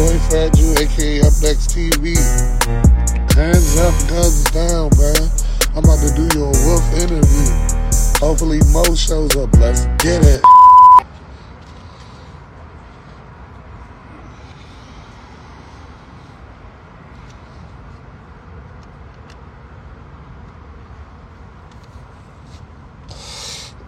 [0.00, 2.16] boy Fat aka Up Next TV.
[3.36, 5.28] Hands up, guns down, man.
[5.76, 7.48] I'm about to do you a wolf interview.
[8.18, 9.52] Hopefully Mo shows up.
[9.58, 10.42] Let's get it.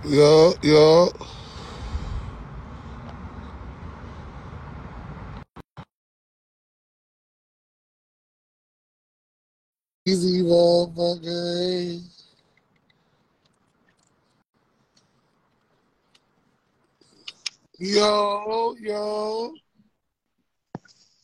[0.05, 1.32] Yo, yo.
[10.05, 12.03] Easy motherfucker.
[17.79, 19.55] Yo, yo.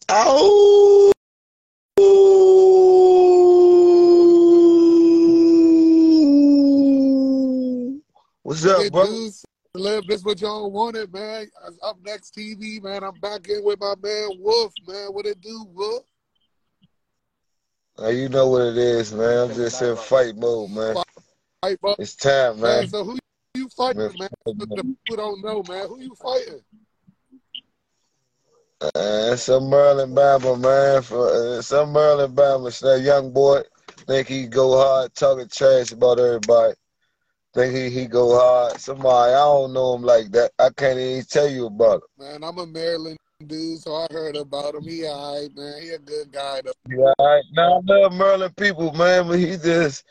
[0.09, 1.13] Oh.
[8.45, 9.07] What's up, Hey, bro?
[9.07, 9.45] dudes,
[10.07, 11.51] this what y'all wanted, man.
[11.83, 13.03] Up next TV, man.
[13.03, 15.09] I'm back in with my man Wolf, man.
[15.09, 16.05] What it do, Wolf?
[18.01, 19.51] Uh, you know what it is, man.
[19.51, 20.97] I'm just in fight mode, man.
[21.63, 21.97] Fight, bro.
[21.99, 22.89] It's time, Man, man.
[22.89, 23.19] so who
[23.55, 24.29] you fighting, Man, man?
[24.47, 25.89] The people don't know, man.
[25.89, 26.63] Who you fighting?
[28.95, 31.03] Uh, some Merlin Bama, man.
[31.03, 33.63] For uh, some Merlin Bama, that young boy
[34.07, 36.75] think he go hard, talking trash about everybody.
[37.53, 38.79] Think he he go hard.
[38.79, 40.53] Somebody I don't know him like that.
[40.59, 42.27] I can't even tell you about him.
[42.27, 44.83] Man, I'm a Maryland dude, so I heard about him.
[44.85, 45.83] He alright, man.
[45.83, 46.73] He a good guy, though.
[46.89, 50.05] Yeah, I, now I love Merlin people, man, but he just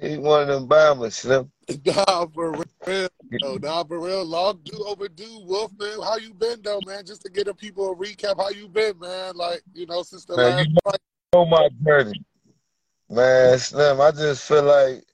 [0.00, 1.50] he one of them Bama, Slim.
[1.84, 2.52] Nah, for
[2.86, 3.08] real.
[3.42, 4.24] No, nah, for real.
[4.24, 6.00] Long due overdue, Wolf, man.
[6.02, 7.04] How you been, though, man?
[7.04, 9.36] Just to get the people a recap, how you been, man?
[9.36, 11.00] Like, you know, since the Man, last you know- fight.
[11.34, 12.22] on my journey.
[13.10, 15.04] Man, Slim, I just feel like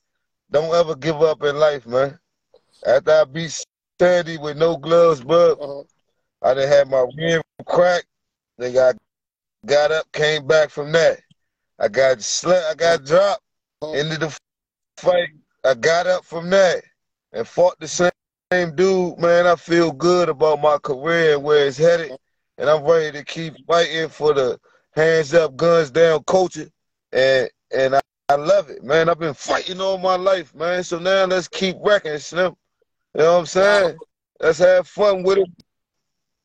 [0.51, 2.19] don't ever give up in life, man.
[2.87, 3.65] After I beat
[4.01, 5.83] Sandy with no gloves, bro, Uh,
[6.43, 8.05] I done had my rim crack.
[8.59, 8.97] They got
[9.65, 11.21] got up, came back from that.
[11.79, 13.43] I got slept, I got dropped,
[13.83, 14.37] ended the
[14.97, 15.29] fight.
[15.65, 16.83] I got up from that
[17.33, 18.11] and fought the same,
[18.53, 19.47] same dude, man.
[19.47, 22.13] I feel good about my career and where it's headed.
[22.59, 24.59] And I'm ready to keep fighting for the
[24.95, 26.69] hands up, guns down culture.
[27.13, 29.09] And and I, I love it, man.
[29.09, 30.83] I've been fighting all my life, man.
[30.85, 32.55] So now let's keep wrecking, Slim.
[33.15, 33.99] You know what I'm saying?
[34.41, 35.49] Let's have fun with it.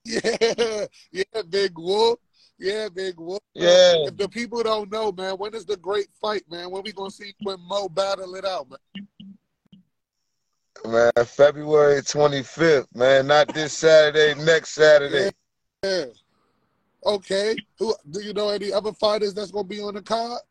[0.08, 2.20] Yeah, yeah, Big Wolf.
[2.58, 3.42] Yeah, Big Wolf.
[3.54, 4.08] Yeah.
[4.08, 6.72] If the people don't know, man, when is the great fight, man?
[6.72, 8.80] When we gonna see when Mo battle it out, man?
[10.86, 13.28] Man, February 25th, man.
[13.28, 15.32] Not this Saturday, next Saturday.
[15.84, 16.06] Yeah.
[17.06, 17.56] Okay.
[17.80, 20.42] Who do you know any other fighters that's gonna be on the card?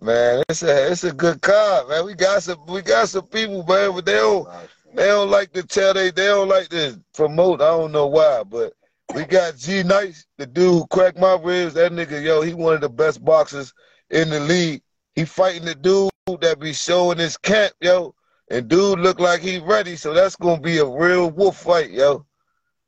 [0.00, 2.04] Man, it's a it's a good card, man.
[2.04, 4.48] We got some we got some people, man, but they don't
[4.96, 7.60] they don't like to tell they they don't like to promote.
[7.60, 8.72] I don't know why, but
[9.14, 11.74] we got G Nice, the dude who cracked my ribs.
[11.74, 13.72] That nigga, yo, he one of the best boxers
[14.10, 14.82] in the league.
[15.14, 18.14] He fighting the dude that be showing his camp, yo.
[18.50, 22.26] And dude look like he ready, so that's gonna be a real wolf fight, yo.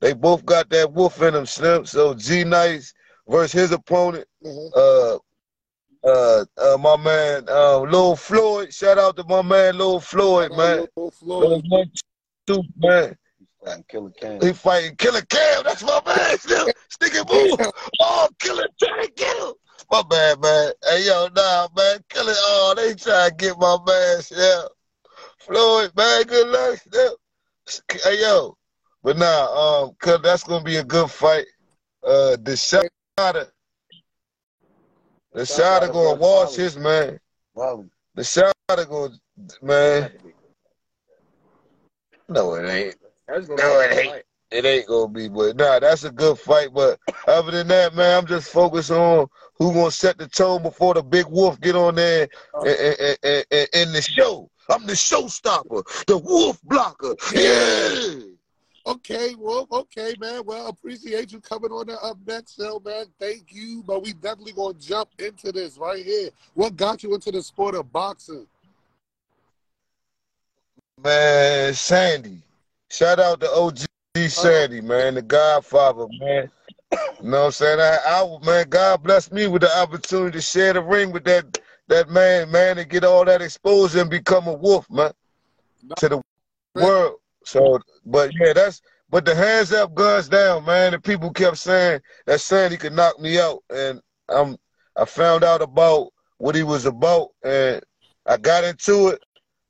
[0.01, 1.85] They both got that wolf in them, Slim.
[1.85, 2.95] So G Nice
[3.29, 5.15] versus his opponent, Uh-huh.
[5.15, 5.19] uh
[6.05, 8.73] uh, uh, my man, uh, Lil Floyd.
[8.73, 10.79] Shout out to my man, Lil Floyd, man.
[10.79, 11.65] Lil Lil Floyd.
[11.69, 11.91] one,
[12.47, 13.17] two, man.
[13.89, 14.41] Killer Cam.
[14.41, 15.63] He fighting Killer Cam.
[15.65, 16.39] That's my man.
[16.39, 17.59] Still sticking move.
[18.01, 19.53] Oh, Killer trying to get him.
[19.91, 20.73] My bad, man.
[20.85, 22.01] Hey, yo, nah, man.
[22.09, 22.35] Killer.
[22.37, 24.23] Oh, they trying to get my man.
[24.31, 24.63] Yeah.
[25.41, 26.23] Floyd, man.
[26.25, 26.79] Good luck.
[26.79, 27.17] Still.
[28.03, 28.57] Hey, yo.
[29.03, 31.47] But nah, um, cause that's gonna be a good fight.
[32.03, 32.87] Uh, the shot.
[35.39, 37.21] The shot gonna wash his man.
[37.55, 37.85] Wow.
[38.17, 39.15] The shot gonna
[39.63, 40.11] man.
[42.29, 42.97] No, it ain't.
[43.29, 44.25] No, it ain't.
[44.51, 46.71] It ain't gonna be, but nah, that's a good fight.
[46.75, 46.99] But
[47.29, 49.29] other than that, man, I'm just focused on
[49.59, 53.69] who gonna set the tone before the big wolf get on there and, and, and,
[53.73, 54.51] and the show.
[54.69, 57.15] I'm the showstopper, the wolf blocker.
[57.33, 58.35] Yeah.
[58.89, 59.71] Okay, Wolf.
[59.71, 60.43] Okay, man.
[60.47, 63.05] Well, appreciate you coming on the up next show, man.
[63.21, 63.85] Thank you.
[63.87, 66.31] But we definitely gonna jump into this right here.
[66.55, 68.47] What got you into the sport of boxing?
[71.05, 72.39] Man, Sandy.
[72.91, 73.81] Shout out to OG
[74.17, 74.29] uh-huh.
[74.29, 76.51] Sandy, man, the Godfather, man.
[76.91, 77.81] You know what I'm saying?
[77.81, 81.59] I, I man, God bless me with the opportunity to share the ring with that
[81.89, 85.13] that man, man, and get all that exposure and become a wolf, man,
[85.99, 86.23] to the
[86.75, 87.17] world.
[87.45, 90.93] So, but yeah, that's but the hands up, guns down, man.
[90.93, 94.57] The people kept saying that Sandy could knock me out, and I'm
[94.97, 96.09] I found out about
[96.39, 97.83] what he was about, and
[98.27, 99.23] I got into it.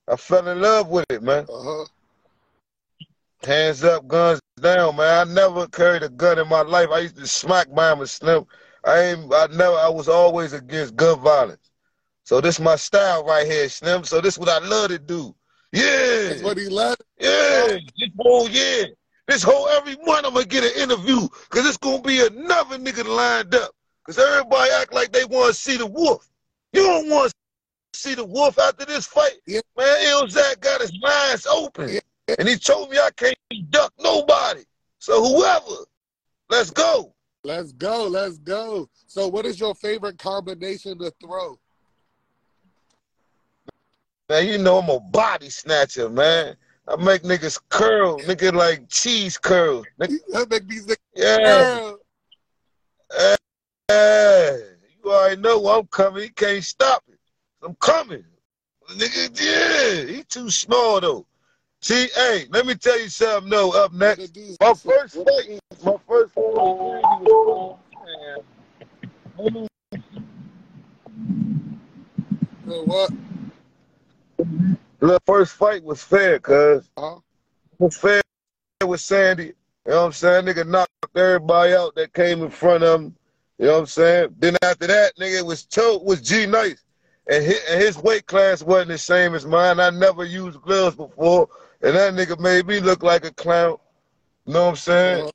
[0.09, 1.47] I fell in love with it, man.
[1.49, 1.85] Uh huh.
[3.45, 5.29] Hands up, guns down, man.
[5.29, 6.89] I never carried a gun in my life.
[6.91, 8.45] I used to smack Bama Slim.
[8.85, 11.71] I ain't I never I was always against gun violence.
[12.25, 14.05] So this my style right here, Slim.
[14.05, 15.35] So this what I love to do.
[15.73, 16.29] Yeah.
[16.29, 17.03] That's what he loved.
[17.21, 17.79] Yeah.
[17.99, 18.87] This whole year.
[19.27, 21.29] This whole every month I'm gonna get an interview.
[21.51, 23.73] Cause it's gonna be another nigga lined up.
[24.07, 26.29] Cause everybody act like they wanna see the wolf.
[26.73, 27.33] You don't want
[27.93, 29.37] to see the wolf after this fight.
[29.47, 29.61] Yeah.
[29.77, 31.89] Man, Elzak got his minds open.
[31.89, 32.01] Yeah.
[32.39, 33.37] And he told me I can't
[33.71, 34.63] duck nobody.
[34.99, 35.85] So whoever,
[36.51, 37.15] let's go.
[37.45, 38.07] Let's go.
[38.09, 38.89] Let's go.
[39.07, 41.59] So, what is your favorite combination to throw?
[44.29, 46.55] Man, you know I'm a body snatcher, man.
[46.87, 49.87] I make niggas curl, nigga like cheese curls.
[49.99, 51.99] Nigga, That make these niggas yeah, curl.
[53.91, 54.57] yeah.
[55.03, 56.25] You already know I'm coming.
[56.25, 57.19] He can't stop it.
[57.63, 58.25] I'm coming.
[58.91, 60.15] Nigga, yeah.
[60.15, 61.27] He too small though.
[61.81, 64.37] See, hey, let me tell you something though, up next.
[64.61, 67.79] My first fight, my first fight was.
[72.67, 73.11] What?
[74.39, 76.91] The first fight was fair, cuz.
[76.97, 77.17] Huh?
[77.79, 78.23] was fair
[78.85, 79.47] with Sandy.
[79.47, 79.55] You
[79.87, 80.45] know what I'm saying?
[80.47, 83.17] Nigga knocked everybody out that came in front of him.
[83.59, 84.35] You know what I'm saying?
[84.39, 86.85] Then after that, nigga was told was G Nice.
[87.31, 89.81] And his, and his weight class wasn't the same as mine.
[89.81, 91.49] I never used gloves before.
[91.83, 93.77] And that nigga made me look like a clown.
[94.47, 95.27] You know what I'm saying?
[95.27, 95.31] Uh,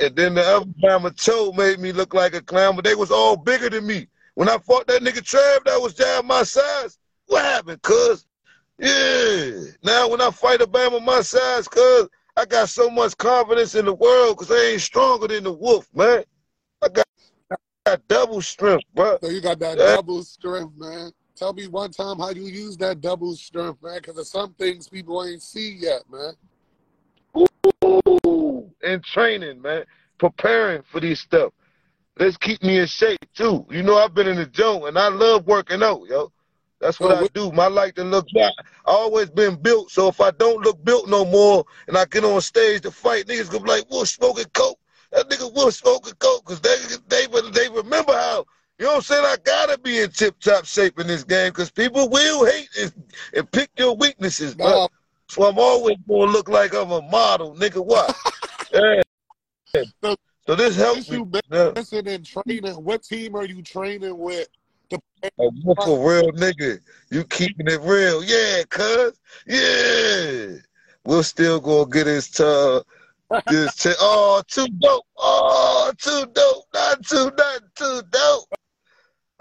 [0.00, 2.94] And then the other time a toe made me look like a clown, but they
[2.94, 4.08] was all bigger than me.
[4.34, 8.26] When I fought that nigga Trav that was down my size, what happened, cuz?
[8.78, 9.70] Yeah.
[9.82, 13.86] Now when I fight a Bama my size, cuz I got so much confidence in
[13.86, 16.24] the world because I ain't stronger than the wolf, man.
[16.82, 17.06] I got,
[17.50, 17.56] I
[17.86, 19.18] got double strength, bro.
[19.22, 19.96] so you got that Yeah.
[19.96, 21.12] double strength, man.
[21.34, 24.88] Tell me one time how you use that double strength, man, because there's some things
[24.88, 26.34] people ain't see yet, man.
[27.36, 29.84] Ooh, in training, man.
[30.18, 31.52] Preparing for these stuff.
[32.18, 33.66] Let's keep me in shape too.
[33.70, 36.32] You know, I've been in the gym and I love working out, yo.
[36.80, 37.50] That's what I do.
[37.52, 38.52] My like to look back.
[38.86, 42.24] I always been built, so if I don't look built no more and I get
[42.24, 44.78] on stage to fight, niggas gonna be like, Wolf smoking coke.
[45.12, 46.76] That nigga Wolf smoking coke, cause they
[47.08, 48.44] they they remember how
[48.78, 49.24] you know what I'm saying?
[49.24, 52.92] I gotta be in tip top shape in this game because people will hate and,
[53.34, 54.66] and pick your weaknesses, bro.
[55.28, 57.84] So I'm always gonna look like I'm a model, nigga.
[57.84, 58.14] What?
[58.74, 59.82] yeah.
[60.04, 61.24] So- So this helps you
[61.74, 64.46] missing in training, what team are you training with?
[64.92, 66.80] A wolf a real nigga.
[67.10, 68.22] You keeping it real.
[68.24, 69.18] Yeah, cuz.
[69.46, 70.58] Yeah.
[71.04, 72.82] We'll still gonna get his tongue.
[73.46, 75.04] This t- oh, too dope.
[75.16, 76.64] Oh, too dope.
[76.74, 78.44] Not too, not too dope.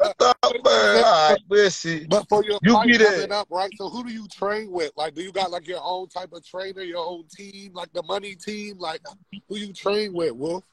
[0.03, 2.05] I thought, man, all right, we'll.
[2.09, 3.11] But for your You there.
[3.11, 3.71] coming up, right?
[3.77, 4.91] So who do you train with?
[4.97, 8.03] Like, do you got like your own type of trainer, your own team, like the
[8.03, 8.77] money team?
[8.77, 9.01] Like,
[9.47, 10.63] who you train with, Wolf?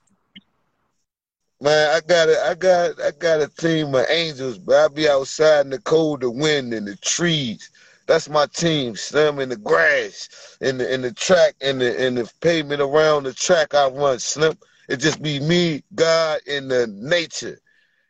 [1.63, 5.09] Man, I got a, I got, I got a team of angels, but I be
[5.09, 7.71] outside in the cold, the wind, and the trees.
[8.09, 8.97] That's my team.
[8.97, 13.23] Slim in the grass, in the in the track, in the in the pavement around
[13.23, 13.75] the track.
[13.75, 14.59] I run Slim.
[14.89, 17.61] It just be me, God, and the nature.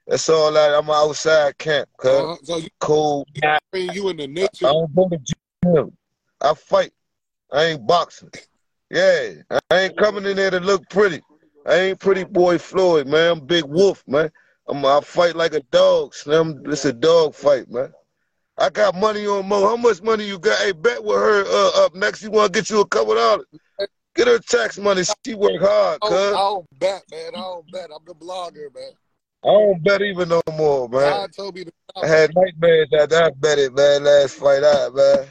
[0.07, 0.75] That's all I.
[0.75, 3.29] I'm outside camp, cuz Uh, so you cold.
[3.45, 4.49] I train you in the nature.
[4.63, 5.19] don't go to
[5.63, 5.93] gym.
[6.41, 6.93] I fight.
[7.53, 8.31] I ain't boxing.
[8.91, 9.33] Yeah,
[9.71, 11.21] I ain't coming in there to look pretty.
[11.67, 13.33] I ain't pretty boy Floyd, man.
[13.33, 14.31] I'm big wolf, man.
[14.69, 16.63] I'm I fight like a dog, Slim.
[16.67, 17.93] It's a dog fight, man.
[18.59, 19.67] I got money on Mo.
[19.67, 20.59] How much money you got?
[20.61, 22.23] Hey, bet with her uh, up next.
[22.23, 23.47] You want to get you a couple dollars?
[24.15, 25.03] Get her tax money.
[25.25, 26.13] She work hard, cuz.
[26.13, 27.31] I don't bet, man.
[27.35, 27.91] I don't bet.
[27.95, 28.93] I'm the blogger, man.
[29.45, 31.01] I don't bet even no more, man.
[31.01, 32.05] God told me to stop.
[32.05, 35.27] I had nightmares after I bet it, man, last fight out, man.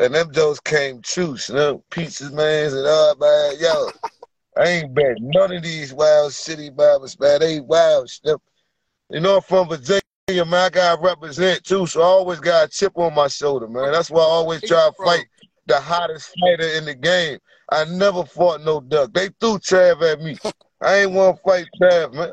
[0.00, 1.82] And them jokes came true, Slim.
[1.90, 3.60] Pizzas, man, and all, man.
[3.60, 3.90] Yo,
[4.56, 7.40] I ain't bet none of these wild city Bibles, man.
[7.40, 8.38] They wild, Slim.
[9.08, 10.54] You know, I'm from Virginia, man.
[10.54, 13.92] I got to represent, too, so I always got a chip on my shoulder, man.
[13.92, 15.26] That's why I always try to fight
[15.66, 17.38] the hottest fighter in the game.
[17.70, 19.12] I never fought no duck.
[19.14, 20.36] They threw Trav at me.
[20.82, 22.32] I ain't want to fight Trav, man.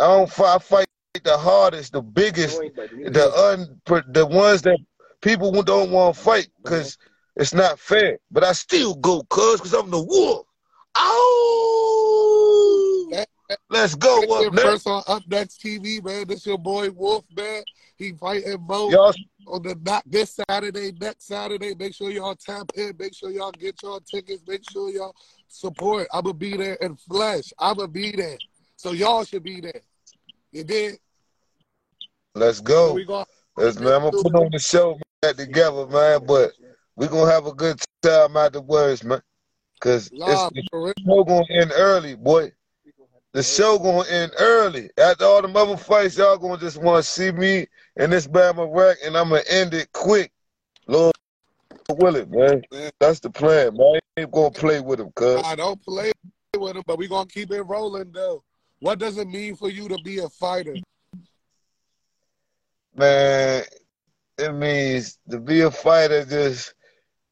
[0.00, 0.54] I don't fight.
[0.54, 0.86] I fight
[1.24, 3.80] the hardest, the biggest, the un,
[4.12, 4.78] the ones that
[5.20, 6.96] people don't want to fight because
[7.36, 8.18] it's not fair.
[8.30, 10.46] But I still go, cuz, because I'm the wolf.
[10.98, 12.64] Oh!
[13.14, 13.24] Ow!
[13.70, 14.64] Let's go up next.
[14.64, 16.26] first on Up Next TV, man.
[16.26, 17.62] This your boy Wolf, man.
[17.96, 19.14] He fighting Mo Y'all,
[19.46, 21.74] on the not this Saturday, next Saturday.
[21.74, 22.92] Make sure y'all tap in.
[22.98, 24.42] Make sure y'all get y'all tickets.
[24.46, 25.14] Make sure y'all
[25.48, 26.08] support.
[26.12, 27.52] I'ma be there in flesh.
[27.58, 28.36] I'ma be there.
[28.76, 29.80] So y'all should be there.
[30.52, 30.98] You did?
[32.34, 32.94] let's So go.
[32.94, 33.24] we going
[33.56, 36.24] Let's, man, I'm gonna put on the show man, together, man.
[36.26, 36.52] But
[36.96, 39.20] we gonna have a good time afterwards, man.
[39.80, 42.52] Cause Nah, it's the show gonna end early, boy.
[43.32, 44.90] The show gonna end early.
[44.98, 47.66] After all the mother fights, y'all gonna just wanna see me
[47.96, 50.32] in this Bama wreck, and I'm gonna end it quick.
[50.86, 51.12] Lord
[51.90, 52.62] will it, man.
[52.72, 52.90] Man.
[52.98, 54.00] That's the plan, man.
[54.16, 55.42] I ain't gonna play with him, cuz.
[55.44, 56.10] I don't play
[56.56, 58.42] with him, but we gonna keep it rolling though.
[58.80, 60.76] What does it mean for you to be a fighter?
[62.96, 63.62] Man,
[64.38, 66.74] it means to be a fighter just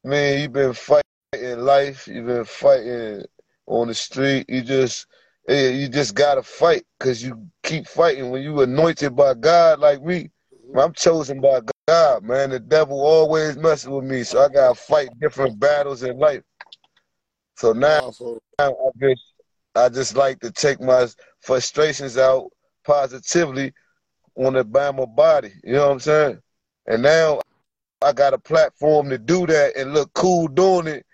[0.05, 1.03] man, you've been fighting
[1.41, 3.25] life, you've been fighting
[3.67, 5.07] on the street, you just
[5.49, 10.31] you just gotta fight because you keep fighting when you anointed by God like me.
[10.77, 12.51] I'm chosen by God, man.
[12.51, 16.43] The devil always messing with me, so I gotta fight different battles in life.
[17.57, 19.23] So now for- I just
[19.75, 21.07] I just like to take my
[21.41, 22.51] frustrations out
[22.85, 23.73] positively
[24.37, 25.53] on the Bama body.
[25.63, 26.39] You know what I'm saying?
[26.87, 27.41] And now
[28.03, 31.07] I got a platform to do that and look cool doing it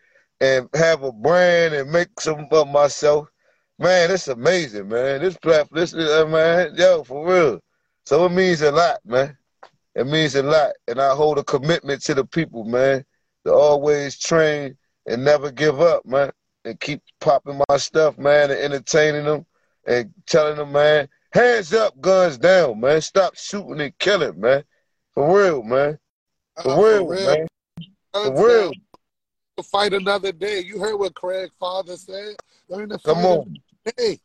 [0.42, 3.28] and have a brand and make some of myself.
[3.78, 5.22] Man, it's amazing, man.
[5.22, 7.60] This platform, this is, uh, man, yo, for real.
[8.04, 9.36] So it means a lot, man.
[9.94, 10.72] It means a lot.
[10.86, 13.04] And I hold a commitment to the people, man,
[13.46, 16.30] to always train and never give up, man
[16.64, 19.46] and keep popping my stuff, man, and entertaining them
[19.86, 23.00] and telling them, man, hands up, guns down, man.
[23.00, 24.62] Stop shooting and killing, man.
[25.12, 25.98] For real, man.
[26.62, 27.46] For uh, real, man.
[28.12, 28.72] For real.
[29.62, 30.60] To fight another day.
[30.60, 32.34] You heard what Craig father said.
[32.68, 33.60] Learn to Come fight on.
[33.96, 34.18] day.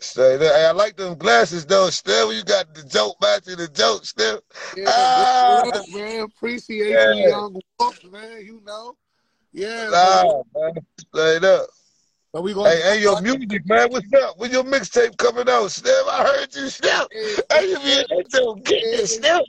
[0.00, 0.54] Say that.
[0.54, 2.32] Hey, I like them glasses though, still.
[2.32, 4.42] You got the joke matching the joke still.
[4.76, 5.82] Yeah, Ah.
[5.94, 6.20] man.
[6.20, 7.12] Appreciate Yeah.
[7.14, 8.44] you, young wolf, man.
[8.44, 8.96] You know.
[9.52, 9.88] Yeah.
[9.90, 10.74] Nah, man.
[11.00, 11.66] Straight up.
[12.32, 13.88] But we gonna Hey, hey, your music, man.
[13.90, 14.38] What's up?
[14.38, 16.06] When your mixtape coming out, Steph?
[16.06, 17.06] I heard you, Steph.
[17.10, 19.40] Hey, you be into get this, Steph.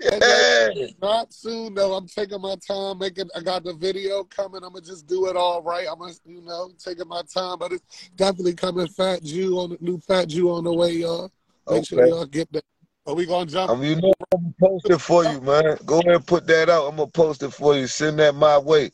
[0.00, 0.86] Yeah.
[1.00, 1.94] Not soon though.
[1.94, 3.28] I'm taking my time making.
[3.34, 4.62] I got the video coming.
[4.64, 5.86] I'm gonna just do it all right.
[5.90, 8.88] I'm gonna, you know, taking my time, but it's definitely coming.
[8.88, 11.30] Fat Jew on the new Fat Jew on the way, y'all.
[11.68, 12.10] Make sure Okay.
[12.10, 12.64] y'all get that.
[13.06, 13.70] Are we gonna jump?
[13.70, 15.78] Um, you know I'm gonna post it for you, man.
[15.84, 16.88] Go ahead and put that out.
[16.88, 17.86] I'm gonna post it for you.
[17.86, 18.90] Send that my way.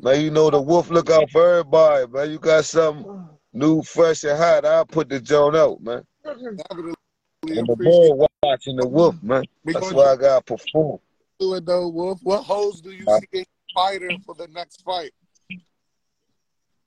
[0.00, 2.30] Man, you know the wolf look out for everybody, man.
[2.30, 4.64] You got something new, fresh, and hot.
[4.64, 6.04] I'll put the joint out, man.
[6.24, 6.94] Definitely
[7.56, 9.28] And the appreciate boy watching the wolf, mm-hmm.
[9.28, 9.44] man.
[9.64, 10.98] We That's why I gotta perform.
[11.38, 12.20] do it though, Wolf.
[12.22, 15.12] What holes do you Uh, see in fighter for the next fight?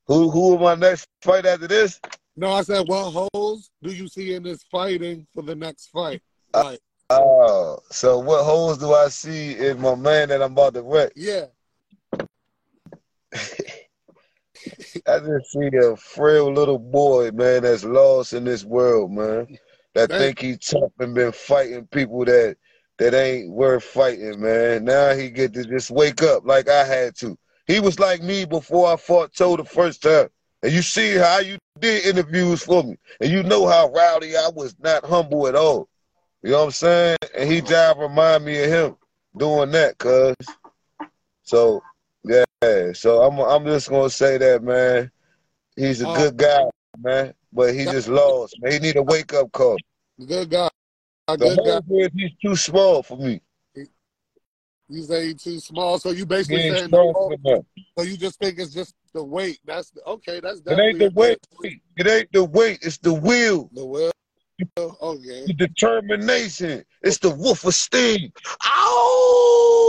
[0.08, 2.00] Who who am I next fight after this?
[2.36, 6.22] No, I said what holes do you see in this fighting for the next fight?
[6.54, 10.74] Uh, like, Oh, so what holes do I see in my man that I'm about
[10.76, 11.12] to wreck?
[11.16, 11.46] yeah.
[15.08, 19.58] I just see a frail little boy, man, that's lost in this world, man.
[19.94, 22.58] That think he tough and been fighting people that
[22.98, 24.86] that ain't worth fighting, man.
[24.86, 27.38] Now he get to just wake up like I had to.
[27.68, 30.30] He was like me before I fought Toe the first time.
[30.64, 32.98] And you see how you did interviews for me.
[33.20, 35.90] And you know how rowdy I was not humble at all.
[36.44, 37.18] You know what I'm saying?
[37.36, 38.96] And he just remind me of him
[39.38, 40.36] doing that, cuz.
[41.44, 41.84] So
[42.24, 45.12] yeah, so I'm I'm just gonna say that, man.
[45.76, 46.62] He's a Uh, good guy,
[47.00, 48.56] man, but he just lost.
[48.60, 49.78] Man, he need a wake up call.
[50.26, 50.70] Good guy.
[51.28, 51.96] A The good guy.
[51.98, 53.42] is he's too small for me.
[54.90, 57.64] You say he too small, so you basically saying oh,
[57.98, 59.60] so you just think it's just the weight.
[59.66, 60.42] That's okay.
[60.42, 61.38] That's It ain't the good- weight.
[61.96, 62.80] It ain't the weight.
[62.82, 64.12] It's the will, The will.
[64.78, 65.46] Oh, okay.
[65.48, 66.84] the determination.
[67.02, 68.32] It's the wolf of steam.
[68.68, 69.81] Ow!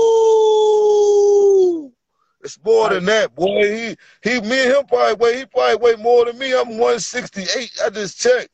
[2.42, 3.62] It's more than that, boy.
[3.62, 6.52] He he me and him probably weigh he probably weigh more than me.
[6.52, 7.70] I'm 168.
[7.84, 8.48] I just checked.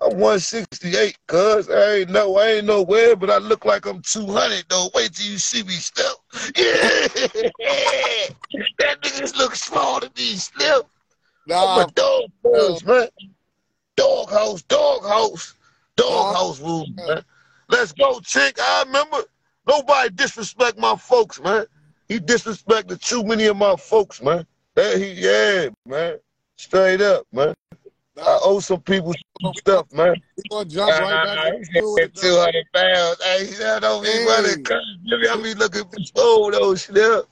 [0.00, 4.64] I'm 168, cuz I ain't know I ain't nowhere, but I look like I'm 200
[4.68, 4.90] though.
[4.94, 6.22] Wait till you see me still.
[7.64, 8.28] Yeah,
[8.78, 10.88] that niggas look small to me still.
[11.50, 13.08] I'm a dog house, um, man.
[13.96, 15.54] Dog house, dog house,
[15.96, 17.24] dog house room, man.
[17.68, 18.58] Let's go, chick.
[18.60, 19.18] I remember
[19.66, 21.66] nobody disrespect my folks, man.
[22.12, 24.46] He disrespected too many of my folks, man.
[24.74, 26.18] That he, yeah, man.
[26.58, 27.54] Straight up, man.
[28.18, 30.20] I owe some people some stuff, man.
[30.36, 32.14] we gonna jump right back into it.
[32.14, 33.22] Two hundred pounds.
[33.24, 34.26] Hey, that don't be Hey.
[34.26, 34.62] running.
[35.04, 37.26] Maybe I be looking for soul though, still.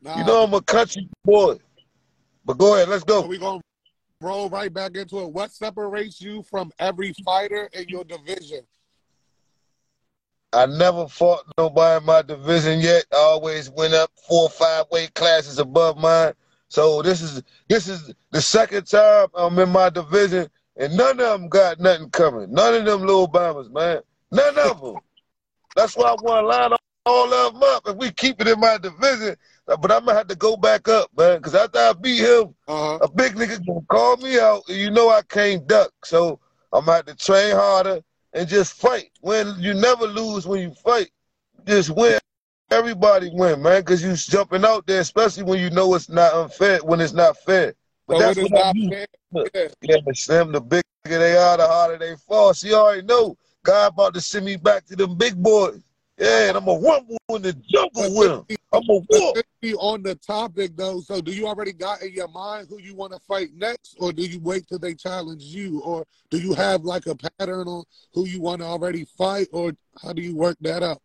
[0.00, 1.58] Nah, You know I'm a country boy.
[2.46, 3.28] But go ahead, let's so go.
[3.28, 3.60] we gonna
[4.22, 5.30] roll right back into it.
[5.30, 8.60] What separates you from every fighter in your division?
[10.52, 13.04] I never fought nobody in my division yet.
[13.12, 16.32] I always went up four or five weight classes above mine.
[16.68, 21.40] So this is this is the second time I'm in my division, and none of
[21.40, 22.52] them got nothing coming.
[22.52, 24.00] None of them little bombers, man.
[24.30, 24.96] None of them.
[25.76, 27.88] That's why I want to line all of them up.
[27.88, 29.36] If we keep it in my division,
[29.66, 31.38] but I'm gonna have to go back up, man.
[31.38, 32.98] Because after I beat him, Uh-huh.
[33.02, 35.92] a big nigga gonna call me out, and you know I can't duck.
[36.04, 36.40] So
[36.72, 38.02] I'm gonna have to train harder
[38.38, 39.10] and just fight.
[39.20, 41.10] When you never lose when you fight,
[41.66, 42.18] just win.
[42.70, 46.78] Everybody win, man, because you jumping out there, especially when you know it's not unfair,
[46.84, 47.74] when it's not fair.
[48.06, 48.90] But So that's what I do.
[48.90, 49.70] fair.
[49.82, 49.96] Yeah.
[50.12, 52.52] Slim, the bigger they are, the harder they fall.
[52.52, 55.80] She already know God about to send me back to them big boys.
[56.18, 58.58] Yeah, and I'm a rumble in the jungle with them.
[58.72, 59.36] I'm a whoop.
[59.62, 62.94] since on the topic though, so do you already got in your mind who you
[62.94, 66.54] want to fight next, or do you wait till they challenge you, or do you
[66.54, 69.72] have like a pattern on who you want to already fight, or
[70.02, 71.00] how do you work that out?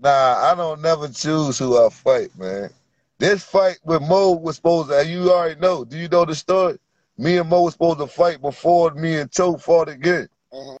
[0.00, 2.70] Nah, I don't never choose who I fight, man.
[3.18, 5.84] This fight with Mo was supposed to, you already know.
[5.84, 6.78] Do you know the story?
[7.16, 10.28] Me and Mo was supposed to fight before me and Toe fought again.
[10.52, 10.78] Uh-huh.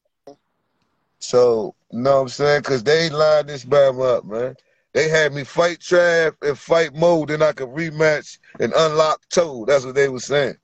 [1.18, 2.60] So, you know what I'm saying?
[2.60, 4.54] Because they lined this bam up, man.
[4.94, 9.64] They had me fight Trav and fight Mo, then I could rematch and unlock Toe.
[9.66, 10.56] That's what they was saying.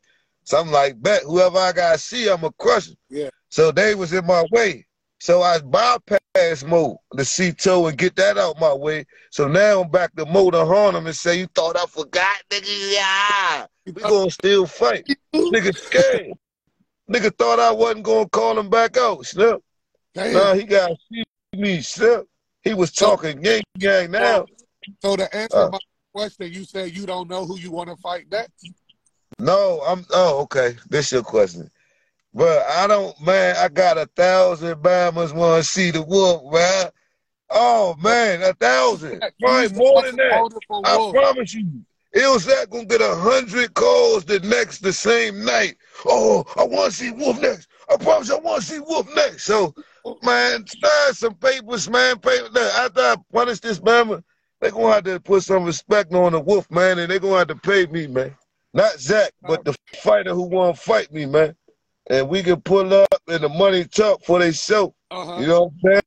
[0.45, 2.97] So I'm like, bet whoever I got to see, I'm going to crush him.
[3.09, 3.31] Yeah.
[3.49, 4.87] So they was in my way.
[5.21, 9.07] So I bypassed Mo to see Toe and get that out my way.
[9.31, 12.37] So now I'm back to Mo to harm him and say, you thought I forgot,
[12.51, 12.93] nigga?
[12.93, 13.67] Yeah.
[13.87, 15.07] We gonna still fight.
[15.35, 16.33] Nigga scared.
[17.11, 19.63] Nigga thought I wasn't gonna call him back out, Snip.
[20.15, 20.33] Damn.
[20.33, 20.93] Nah, he got
[21.53, 22.27] me, Snip.
[22.63, 24.47] He was talking gang gang now.
[25.03, 25.71] So to answer Uh.
[25.73, 25.79] my
[26.15, 28.71] question, you said you don't know who you want to fight next.
[29.39, 30.77] No, I'm oh okay.
[30.89, 31.71] This your question.
[32.33, 36.91] But I don't man, I got a thousand Bammers wanna see the wolf, man.
[37.51, 39.23] Oh man, a thousand.
[39.43, 40.63] Right, more than that.
[40.85, 41.15] I Wolf.
[41.15, 41.67] promise you.
[42.15, 45.77] Ilzak gonna get a hundred calls the next the same night.
[46.07, 47.69] Oh, I wanna see Wolf next.
[47.91, 49.45] I promise you I wanna see Wolf next.
[49.45, 49.75] So
[50.23, 52.19] man, sign some papers, man.
[52.19, 52.49] Paper.
[52.53, 54.23] Look, after I punish this man,
[54.61, 57.49] they gonna have to put some respect on the Wolf, man, and they gonna have
[57.49, 58.35] to pay me, man.
[58.73, 61.55] Not Zach, but the fighter who wanna fight me, man.
[62.09, 64.95] And we can pull up and the money talk for they show.
[65.11, 65.41] Uh-huh.
[65.41, 66.03] You know what I'm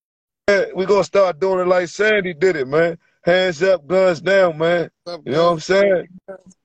[0.47, 0.71] saying?
[0.75, 2.97] We gonna start doing it like Sandy did it, man.
[3.23, 4.89] Hands up, guns down, man.
[5.05, 6.07] You know what I'm saying?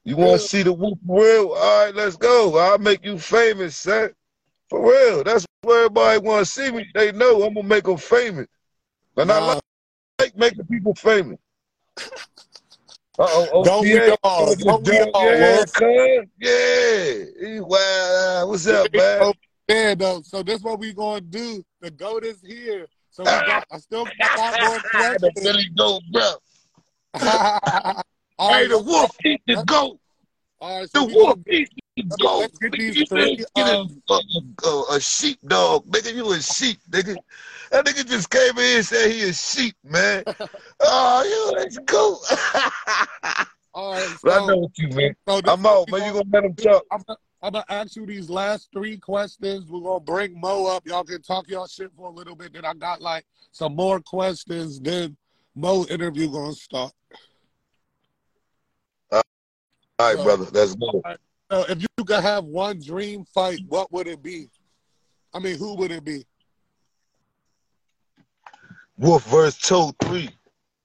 [0.05, 1.53] You want to see the for real?
[1.53, 2.57] All right, let's go.
[2.59, 4.11] I'll make you famous, son.
[4.69, 5.25] For real.
[5.25, 6.87] That's where everybody want to see me.
[6.95, 8.49] They know I'm gonna make them famous,
[9.17, 9.47] and I Nah.
[9.47, 9.63] like,
[10.19, 11.39] like making people famous.
[13.19, 14.55] Uh oh, Don't we all?
[14.57, 16.27] Don't we all, Yeah, cuz.
[16.41, 17.61] Yeah.
[17.61, 18.47] Wow.
[18.49, 19.33] What's up, man?
[19.69, 20.23] Yeah, though.
[20.23, 21.63] So this what we gonna do.
[21.81, 22.87] The goat is here.
[23.11, 23.65] So got.
[23.71, 25.33] I still got more the questions.
[25.41, 26.33] Billy Goat, bro.
[28.41, 30.01] Hey, the wolf eat the goat.
[30.61, 30.91] all right.
[30.91, 34.21] The So we wolf eat the get these three, a, um, a,
[34.67, 36.15] a, a sheepdog, nigga.
[36.15, 37.17] You a sheep, nigga.
[37.71, 40.25] That nigga just came in and said he a sheep, man.
[40.81, 42.19] oh, you a goat.
[43.75, 44.17] all right.
[44.23, 45.15] but I know what you mean.
[45.29, 46.07] so I'm out, man.
[46.07, 46.85] You gonna let him talk?
[46.91, 49.67] I'm gonna, I'm gonna ask you these last three questions.
[49.71, 50.87] We're gonna bring Mo up.
[50.87, 52.55] Y'all can talk y'all shit for a little bit.
[52.55, 54.81] Then I got like some more questions.
[54.81, 55.17] Then
[55.55, 56.93] Mo interview gonna start.
[59.11, 59.23] All
[60.01, 60.47] right, So- brother.
[60.53, 61.03] Let's go.
[61.53, 64.49] If you could have one dream fight, what would it be?
[65.35, 66.25] I mean, who would it be?
[68.99, 70.31] Wolf verse Toe 3.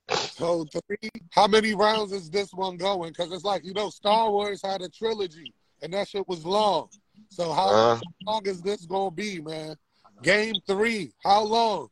[0.10, 1.10] So three.
[1.32, 3.10] How many rounds is this one going?
[3.12, 5.52] Because it's like you know, Star Wars had a trilogy,
[5.82, 6.90] and that shit was long.
[7.30, 9.76] So how Uh, long is this gonna be, man?
[10.24, 11.12] Game three.
[11.24, 11.90] How long?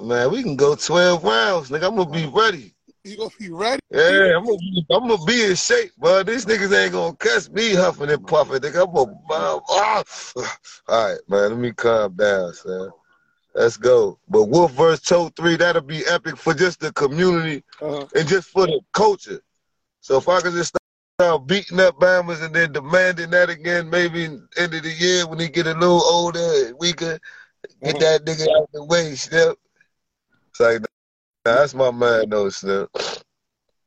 [0.00, 1.88] man, we can go 12 rounds, nigga.
[1.88, 2.73] I'm gonna be ready.
[3.06, 3.80] You gonna be ready?
[3.90, 6.26] Yeah, I'm gonna, be, I'm gonna be in shape, bud.
[6.26, 8.86] These niggas ain't gonna catch me huffing and puffing, nigga.
[8.86, 10.02] I'm gonna, ah.
[10.88, 11.50] All right, man.
[11.50, 12.90] Let me calm down, son.
[13.54, 14.18] Let's go.
[14.28, 18.48] But Wolf versus Toe 3, that'll be epic for just the community Uh, and just
[18.48, 19.40] for the culture.
[20.00, 20.74] So if I could just
[21.20, 25.38] start beating up Bammers and then demanding that again, maybe end of the year when
[25.38, 27.20] he get a little older, we could
[27.82, 28.18] get Uh-huh.
[28.18, 29.58] that nigga out the way, Snip.
[30.50, 30.80] It's like,
[31.44, 32.90] that's my man, though, Snip.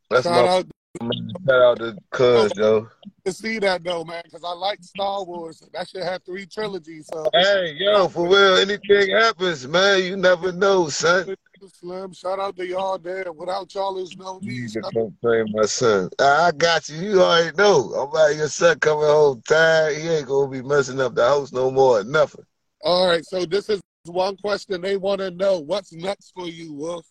[0.10, 0.68] That's shout my out
[1.02, 1.34] man.
[1.48, 2.88] Shout out to Cuz, yo.
[3.26, 5.68] to see that though, man, because I like Star Wars.
[5.74, 7.08] That should have three trilogies.
[7.12, 10.04] So Hey, yo, for real, anything happens, man.
[10.04, 11.36] You never know, son.
[11.74, 13.32] Slim, shout out to y'all there.
[13.32, 14.68] Without y'all, there's no me.
[14.94, 16.10] Can't play my son.
[16.20, 16.98] I got you.
[16.98, 17.94] You already know.
[17.96, 19.98] I'm about your son coming home tired.
[19.98, 22.46] He ain't gonna be messing up the house no more or nothing.
[22.84, 25.60] All right, so this is one question they want to know.
[25.60, 27.06] What's next for you, Wolf?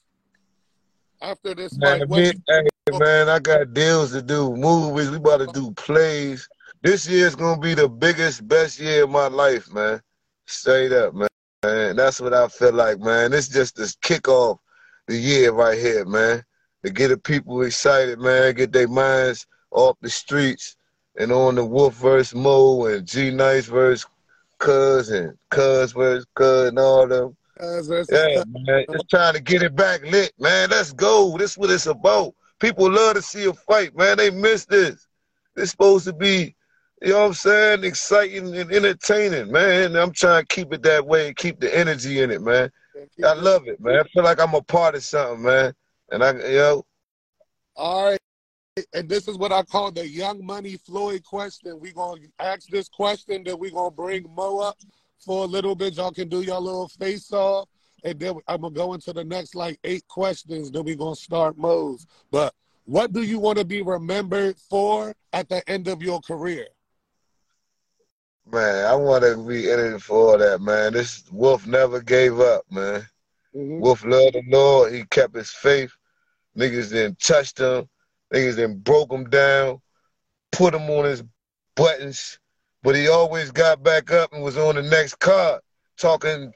[1.27, 5.11] After this Man, fight, what's hey, man, I got deals to do, movies.
[5.11, 6.49] We about to do plays.
[6.83, 10.01] This year's gonna be the biggest, best year of my life, man.
[10.47, 11.29] Straight up, man.
[11.65, 13.33] Man, that's what I feel like, man.
[13.33, 14.59] It's just this kickoff
[15.09, 16.45] the year right here, man.
[16.85, 20.77] to get the people excited, man, get their minds off the streets
[21.19, 24.07] and on the Wolf verse Mo and G Nice verse
[24.59, 27.37] Cuz and Cuz verse Cuz and all them.
[27.59, 28.85] Yeah, man.
[28.93, 30.71] Just trying to get it back lit, man.
[30.71, 31.37] Let's go.
[31.39, 32.35] This is what it's about.
[32.59, 34.19] People love to see a fight, man.
[34.19, 35.07] They miss this.
[35.57, 36.55] It's supposed to be,
[37.03, 39.97] you know what I'm saying, exciting and entertaining, man.
[39.97, 42.71] I'm trying to keep it that way and keep the energy in it, man.
[43.25, 44.01] I love it, man.
[44.01, 45.73] I feel like I'm a part of something, man.
[46.11, 46.87] And I, you know.
[47.75, 48.21] All right.
[48.93, 51.79] And this is what I call the Young Money Floyd question.
[51.81, 54.77] We're going to ask this question, then we're going to bring Mo up
[55.19, 55.97] for a little bit.
[55.97, 57.69] Y'all can do your little face off.
[58.05, 60.71] And then I'm going to go into the next like eight questions.
[60.71, 62.07] Then we're going to start Mo's.
[62.31, 66.67] But what do you want to be remembered for at the end of your career?
[68.51, 70.93] Man, I want to be in it for that, man.
[70.93, 73.05] This Wolf never gave up, man.
[73.55, 73.81] Mm-hmm.
[73.81, 74.93] Wolf loved the Lord.
[74.93, 75.91] He kept his faith.
[76.57, 77.89] Niggas didn't touch him.
[78.33, 79.81] Niggas didn't broke him down,
[80.51, 81.23] put him on his
[81.75, 82.39] buttons.
[82.87, 85.61] But he always got back up and was on the next card,
[85.99, 86.53] talking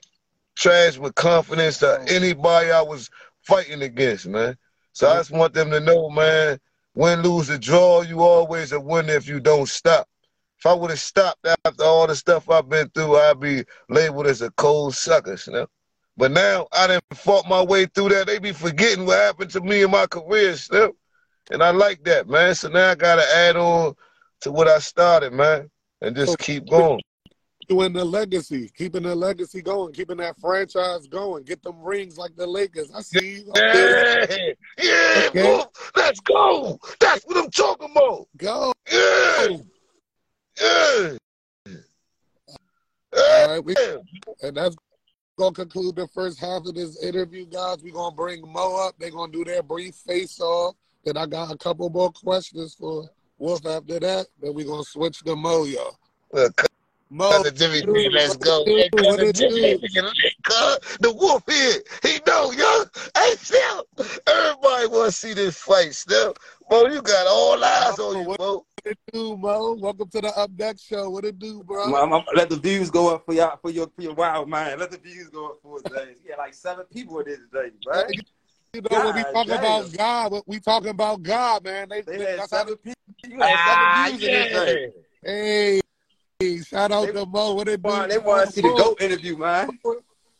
[0.54, 2.08] trash with confidence to mm.
[2.08, 3.10] anybody I was
[3.42, 4.56] fighting against, man.
[4.92, 6.60] So I just want them to know, man,
[6.94, 10.08] win, lose, or draw, you always a winner if you don't stop.
[10.60, 14.28] If I would have stopped after all the stuff I've been through, I'd be labeled
[14.28, 15.66] as a cold sucker, you know?
[16.16, 18.28] But now I didn't fought my way through that.
[18.28, 20.92] They be forgetting what happened to me in my career, still.
[21.50, 22.54] And I like that, man.
[22.54, 23.94] So now I gotta add on
[24.42, 25.68] to what I started, man
[26.00, 27.00] and just so, keep going.
[27.68, 32.34] Doing the legacy, keeping the legacy going, keeping that franchise going, get them rings like
[32.34, 32.90] the Lakers.
[32.92, 33.52] I see you.
[33.54, 34.26] Yeah,
[34.78, 35.64] yeah, okay.
[35.94, 36.78] let's go.
[36.98, 38.26] That's what I'm talking about.
[38.36, 38.72] Go.
[38.90, 39.56] Yeah.
[40.60, 41.16] Yeah.
[43.16, 43.74] All right, we,
[44.42, 44.76] and that's
[45.38, 47.78] gonna conclude the first half of this interview, guys.
[47.82, 48.94] We're gonna bring Mo up.
[48.98, 50.76] They're gonna do their brief face off.
[51.04, 53.08] Then I got a couple more questions for
[53.40, 55.96] Wolf after that, then we're gonna switch to Mo, y'all.
[56.30, 56.68] Look,
[57.08, 58.66] Mo, Jimmy, dude, let's go.
[58.66, 58.90] Hey,
[59.32, 59.78] Jimmy,
[61.00, 61.80] the wolf here.
[62.02, 62.84] He know, yo.
[63.16, 63.86] Hey, still,
[64.26, 66.34] everybody want to see this fight, still.
[66.70, 68.66] Mo, you got all eyes on you, Mo.
[68.82, 69.72] What it do, Mo?
[69.72, 71.08] Welcome to the Up Next show.
[71.08, 71.94] What it do, bro?
[71.96, 74.78] I'm, I'm, let the views go up for y'all, for your, for your wild man.
[74.78, 76.14] Let the views go up for today.
[76.28, 78.20] Yeah, like seven people in this today, right?
[78.72, 79.58] You know, God, when we talking damn.
[79.58, 81.88] about God, we talking about God, man.
[81.88, 82.94] They, they, they had seven people.
[83.26, 84.44] You had ah, seven views yeah.
[84.44, 85.80] in this
[86.40, 87.54] Hey, shout out they, to Mo.
[87.54, 88.06] What they do?
[88.06, 89.76] They want to see the GOAT interview, man.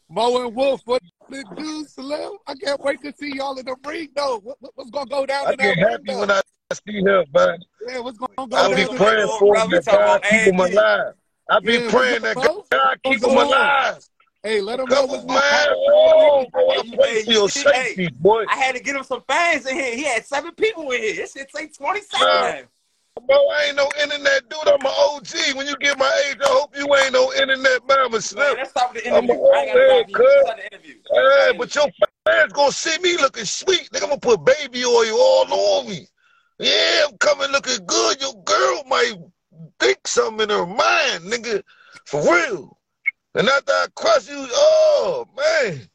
[0.09, 2.33] Mo and Wolf, what they do, Slim?
[2.47, 4.39] I can't wait to see y'all in the ring, though.
[4.45, 6.41] What, what's going to go down I in that ring, happy when I
[6.73, 7.59] see him, man.
[7.89, 10.61] Yeah, what's going to go I'll down be praying for him that God keep him
[10.61, 11.15] alive.
[11.51, 13.99] I'll be praying that God keep him alive.
[14.43, 15.39] Hey, let him know what's man.
[17.05, 18.45] Hey, you see, safety, hey, boy.
[18.49, 19.95] I had to get him some fans in here.
[19.95, 21.15] He had seven people in here.
[21.15, 22.27] This shit say 27.
[22.27, 24.67] Uh, bro, I ain't no internet dude.
[24.67, 25.57] I'm an OG.
[25.57, 28.57] When you get my age, I hope you ain't no internet mama snap.
[28.57, 29.35] let's stop the interview.
[29.35, 30.95] I'm I ain't got the interview.
[31.13, 31.89] Hey, but your
[32.27, 33.91] fans gonna see me looking sweet.
[33.93, 36.07] Nigga, I'm gonna put baby oil all on me.
[36.59, 38.21] Yeah, I'm coming looking good.
[38.23, 39.15] Your girl might
[39.79, 41.63] think something in her mind, nigga.
[42.07, 42.79] For real.
[43.35, 45.89] And after I crush you, oh man.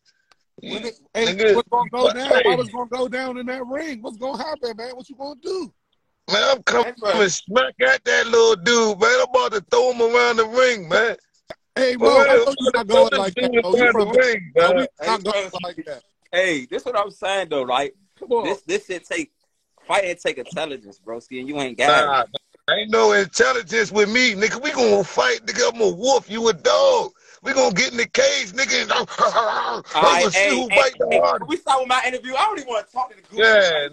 [0.62, 2.32] When it, hey, nigga, what's gonna go down?
[2.32, 2.56] Hey.
[2.56, 4.02] What's gonna go down in that ring?
[4.02, 4.96] What's gonna happen, man?
[4.96, 5.74] What you gonna do?
[6.32, 9.20] Man, I'm coming and smack at that little dude, man.
[9.20, 11.18] I'm about to throw him around the ring, man.
[11.76, 13.62] Hey, bro, I know you're not going like that.
[13.64, 16.02] Oh, you from, ring, no, we not going like that.
[16.32, 17.94] Hey, this is what I'm saying though, right?
[18.18, 18.46] Come on.
[18.46, 19.32] This this shit take
[19.86, 21.20] fighting take intelligence, bro.
[21.20, 22.06] See, and you ain't got
[22.68, 24.62] nah, Ain't no intelligence with me, nigga.
[24.64, 25.72] We gonna fight, nigga.
[25.74, 27.12] I'm a wolf, you a dog.
[27.46, 28.82] We gonna get in the cage, nigga.
[28.82, 29.06] And I'm,
[29.94, 32.34] right, hey, hey, hey, we start with my interview.
[32.34, 33.40] I don't even want to talk to the group.
[33.40, 33.90] Yeah,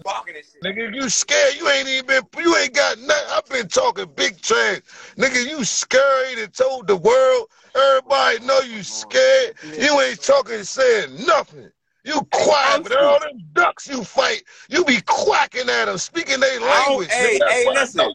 [0.65, 1.57] nigga, you scared?
[1.57, 2.23] You ain't even been.
[2.43, 3.29] You ain't got nothing.
[3.31, 4.81] I've been talking big trash,
[5.19, 5.47] nigga.
[5.47, 7.49] You scared and told the world.
[7.75, 9.55] Everybody know you scared.
[9.63, 11.71] You ain't talking, saying nothing.
[12.05, 16.59] You quiet, but all them ducks you fight, you be quacking at them, speaking their
[16.59, 17.09] language.
[17.11, 18.13] Hey, hey, listen.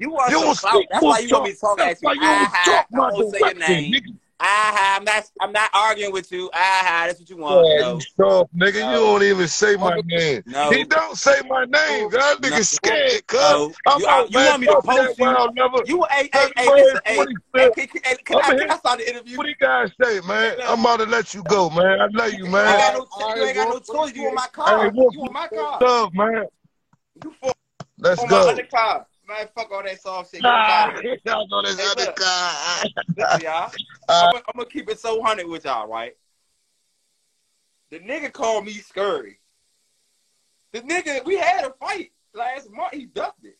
[0.00, 2.08] You want you some That's why you want me to talk at you.
[2.08, 3.92] I, I, I won't say your name.
[3.92, 4.14] Nigga.
[4.40, 5.24] Ah, I'm not.
[5.40, 6.50] I'm not arguing with you.
[6.52, 7.66] Ah, that's what you want.
[7.66, 7.94] Yeah, no.
[7.94, 8.80] you stop, nigga.
[8.80, 8.90] No.
[8.90, 10.42] You don't even say my name.
[10.46, 10.70] No.
[10.70, 12.10] He don't say my name.
[12.10, 12.60] That nigga no.
[12.62, 13.26] scared.
[13.26, 13.72] Cause no.
[13.86, 15.24] I'm you, out, you want me to post you?
[15.24, 15.78] I'll Never.
[15.86, 17.16] You, hey, hey, hey, listen, hey,
[17.54, 19.36] hey, hey, hey, can, I, can I start the interview?
[19.36, 20.56] What do you guys say, man?
[20.64, 22.00] I'm about to let you go, man.
[22.00, 22.66] I love you, man.
[22.66, 24.14] I got no, you ain't got no choice.
[24.14, 24.86] You want my car?
[24.86, 25.78] You want my car?
[25.80, 26.46] Love, man.
[27.22, 27.52] You for
[27.98, 28.46] Let's go.
[28.46, 29.06] My other car.
[29.26, 30.42] Man, fuck all that soft shit.
[30.42, 32.84] Nah, y'all know this hey, other look, guy.
[33.16, 33.72] Listen, y'all.
[34.06, 36.14] Uh, I'm, gonna keep it so hunted with y'all, right?
[37.90, 39.38] The nigga called me scurry.
[40.72, 42.92] The nigga, we had a fight last month.
[42.92, 43.56] He ducked it.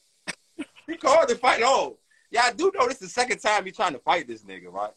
[0.86, 1.96] He called the fight Oh,
[2.30, 4.70] Yeah, I do know this is the second time he's trying to fight this nigga,
[4.70, 4.92] right?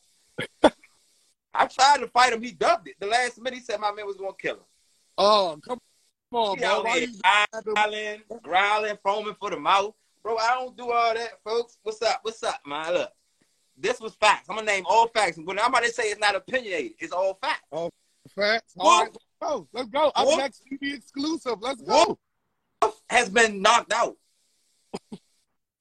[1.53, 2.41] I tried to fight him.
[2.41, 2.95] He ducked it.
[2.99, 4.65] The last minute, he said my man was gonna kill him.
[5.17, 5.79] Oh, come
[6.33, 6.83] on, bro.
[6.83, 7.13] Why you
[7.63, 9.93] growling, growling, foaming for the mouth,
[10.27, 10.37] bro?
[10.37, 11.77] I don't do all that, folks.
[11.83, 12.19] What's up?
[12.21, 12.93] What's up, man?
[12.93, 13.09] Look,
[13.77, 14.47] this was facts.
[14.49, 15.39] I'm gonna name all facts.
[15.41, 17.63] When I'm about to say it's not opinionated, it's all facts.
[17.71, 17.89] All
[18.35, 18.73] facts.
[18.77, 19.67] All right, let's go.
[19.71, 20.11] Let's go.
[20.15, 20.37] Up Wolf.
[20.37, 21.55] next TV exclusive.
[21.61, 22.17] Let's go.
[22.81, 24.17] Wolf has been knocked out.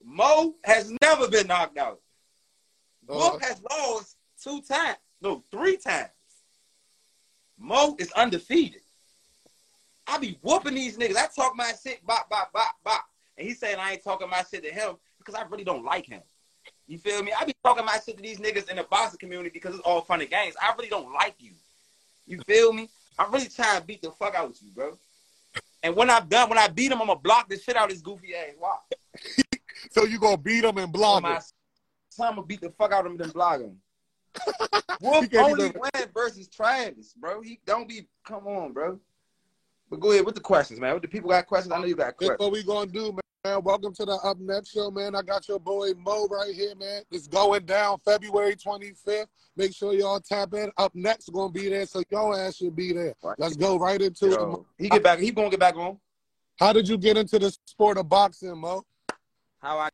[0.04, 2.00] Mo has never been knocked out.
[3.08, 4.98] Uh, Wolf has lost two times.
[5.20, 6.10] No, three times.
[7.58, 8.82] Mo is undefeated.
[10.06, 11.16] I be whooping these niggas.
[11.16, 13.06] I talk my shit, bop, bop, bop, bop.
[13.38, 16.06] And he's saying I ain't talking my shit to him because I really don't like
[16.06, 16.22] him.
[16.86, 17.32] You feel me?
[17.38, 20.02] I be talking my shit to these niggas in the boxing community because it's all
[20.02, 20.54] fun and games.
[20.60, 21.52] I really don't like you.
[22.26, 22.88] You feel me?
[23.18, 24.96] I'm really trying to beat the fuck out with you, bro.
[25.82, 27.90] And when I'm done, when I beat him, I'm gonna block the shit out of
[27.90, 28.54] his goofy ass.
[28.58, 28.76] Why?
[29.90, 31.38] so you gonna beat him and block him?
[32.10, 33.76] Son, I'm gonna beat the fuck out of him and block him.
[35.00, 37.40] Wolf only win versus Travis, bro.
[37.40, 38.06] He don't be.
[38.24, 38.98] Come on, bro.
[39.90, 40.94] But go ahead with the questions, man.
[40.94, 41.72] What the people got questions?
[41.72, 42.38] I know you got questions.
[42.38, 43.20] what we gonna do, man.
[43.46, 45.14] Welcome to the Up Next show, man.
[45.14, 47.02] I got your boy Mo right here, man.
[47.12, 49.26] It's going down February 25th.
[49.56, 50.70] Make sure y'all tap in.
[50.76, 53.14] Up next gonna be there, so your ass should be there.
[53.22, 53.38] Right.
[53.38, 54.82] Let's go right into Yo, it.
[54.82, 55.20] He get back.
[55.20, 55.98] He gonna get back on.
[56.58, 58.84] How did you get into the sport of boxing, Mo?
[59.62, 59.90] How I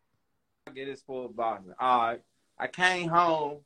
[0.74, 1.74] get this sport of boxing?
[1.78, 2.20] All right.
[2.58, 3.58] I came home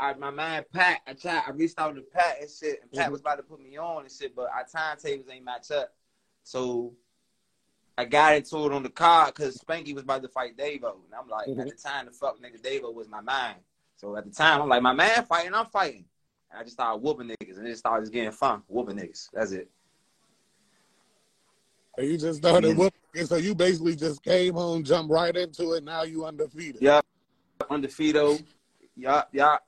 [0.00, 3.02] I, my man Pat, I tried, I reached out to Pat and shit, and Pat
[3.02, 3.12] mm-hmm.
[3.12, 5.92] was about to put me on and shit, but our timetables ain't match up.
[6.42, 6.94] So
[7.98, 10.94] I got into it on the card because Spanky was about to fight Davo.
[11.04, 11.60] And I'm like, mm-hmm.
[11.60, 13.56] at the time, the fuck nigga Davo was my mind.
[13.96, 16.06] So at the time, I'm like, my man fighting, I'm fighting.
[16.50, 19.28] And I just started whooping niggas, and it started just getting fun, whooping niggas.
[19.32, 19.70] That's it.
[21.98, 22.74] And you just started yeah.
[22.74, 25.84] whooping, so you basically just came home, jumped right into it.
[25.84, 26.80] Now you undefeated.
[26.80, 27.00] Yeah,
[27.68, 28.44] undefeated.
[28.96, 29.58] Yeah, yeah.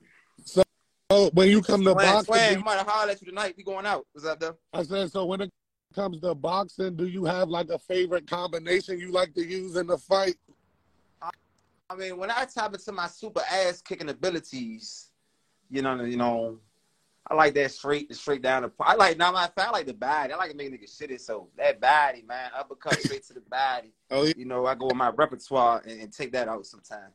[1.11, 3.55] Oh, when you come to boxing, Swan, we might have hollered at you tonight.
[3.55, 4.07] We going out.
[4.13, 4.57] What's up, though?
[4.73, 5.27] I said so.
[5.27, 5.51] When it
[5.93, 9.87] comes to boxing, do you have like a favorite combination you like to use in
[9.87, 10.37] the fight?
[11.23, 15.11] I mean, when I tap into my super ass kicking abilities,
[15.71, 16.59] you know, you know,
[17.27, 18.73] I like that straight, straight down the.
[18.81, 20.33] I like now my I like the body.
[20.33, 21.21] I like to make niggas shit it.
[21.21, 23.93] So that body, man, uppercut straight to the body.
[24.11, 24.33] Oh, yeah.
[24.37, 27.11] You know, I go with my repertoire and, and take that out sometime.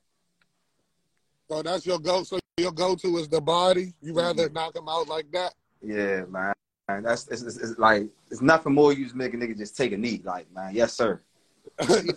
[1.49, 2.23] So that's your go.
[2.23, 3.93] So your go to is the body.
[4.01, 4.53] You rather mm-hmm.
[4.53, 5.53] knock him out like that?
[5.81, 6.53] Yeah, man.
[6.87, 9.91] That's it's, it's, it's, like it's nothing more you just make a nigga just take
[9.91, 10.21] a knee.
[10.23, 11.21] Like, man, yes sir.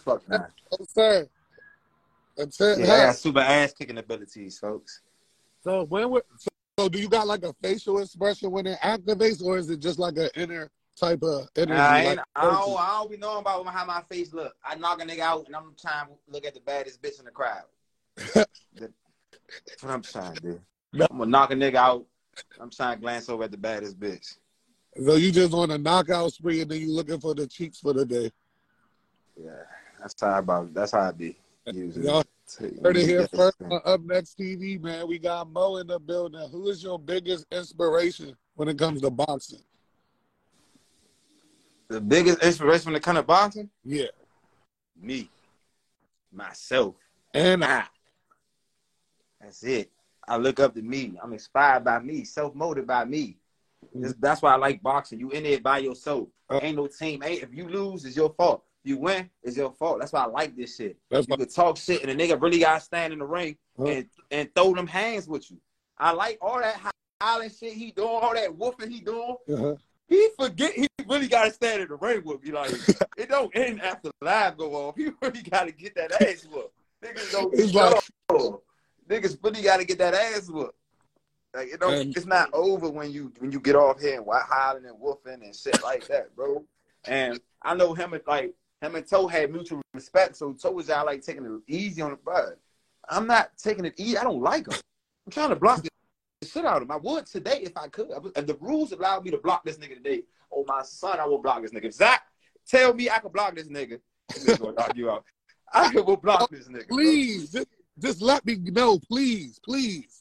[0.04, 0.46] fuck man.
[2.36, 2.72] Yes, sir.
[2.72, 2.78] It.
[2.78, 5.02] Yeah, I got super ass kicking abilities, folks.
[5.62, 9.42] So when we, so, so do you got like a facial expression when it activates,
[9.42, 11.72] or is it just like an inner type of energy?
[11.72, 14.54] I, like I, don't, I don't be knowing about how my face look.
[14.64, 17.26] I knock a nigga out and I'm trying to look at the baddest bitch in
[17.26, 17.64] the crowd.
[18.16, 18.48] that's
[19.80, 20.60] what I'm trying to do.
[20.94, 22.06] I'm gonna knock a nigga out.
[22.58, 24.36] I'm trying to glance over at the baddest bitch.
[24.96, 27.92] So you just on a knockout spree and then you looking for the cheeks for
[27.92, 28.30] the day.
[29.36, 29.50] Yeah,
[30.00, 30.74] that's how I about.
[30.74, 31.36] That's how I be.
[31.66, 32.06] Usually.
[32.06, 32.24] Y'all
[32.82, 35.06] heard it here first on Up Next TV, man.
[35.06, 36.48] We got Mo in the building.
[36.50, 39.60] Who is your biggest inspiration when it comes to boxing?
[41.88, 43.70] The biggest inspiration when it comes to boxing?
[43.84, 44.06] Yeah.
[45.00, 45.30] Me.
[46.32, 46.96] Myself.
[47.32, 47.84] And I.
[49.40, 49.90] That's it.
[50.26, 51.18] I look up to me.
[51.22, 53.36] I'm inspired by me, self motivated by me.
[53.94, 55.20] That's why I like boxing.
[55.20, 56.28] You in there by yourself.
[56.48, 57.22] Uh, Ain't no team.
[57.22, 58.64] Ain't if you lose, it's your fault.
[58.84, 60.00] If you win, it's your fault.
[60.00, 60.96] That's why I like this shit.
[61.10, 63.84] That's you could talk shit and a nigga really gotta stand in the ring uh,
[63.84, 65.58] and, and throw them hands with you.
[65.98, 66.80] I like all that
[67.20, 69.36] howling shit he doing, all that woofing he doing.
[69.52, 69.74] Uh-huh.
[70.08, 72.52] He forget he really gotta stand in the ring with me.
[72.52, 72.72] Like
[73.18, 74.96] it don't end after the live go off.
[74.96, 76.74] He really gotta get that ass whooped.
[77.04, 78.02] Niggas don't it's like,
[79.08, 80.74] niggas really got to get that ass whooped.
[81.54, 84.26] Like it don't, and, it's not over when you when you get off here and
[84.28, 86.64] hollering and woofing and shit like that, bro.
[87.06, 90.90] And I know him and like him and Toe had mutual respect, so Toe was
[90.90, 92.54] out like taking it easy on the bud.
[93.08, 94.16] I'm not taking it easy.
[94.16, 94.78] I don't like him.
[95.26, 96.92] I'm trying to block the shit out of him.
[96.92, 98.10] I would today if I could.
[98.36, 101.42] If the rules allowed me to block this nigga today, oh my son, I will
[101.42, 101.86] block this nigga.
[101.86, 102.22] If Zach
[102.66, 103.98] tell me I can block this nigga,
[104.48, 105.24] I'm gonna knock you out.
[105.72, 106.88] I will block this nigga.
[106.88, 107.56] Please,
[107.98, 110.19] just let me know, please, please.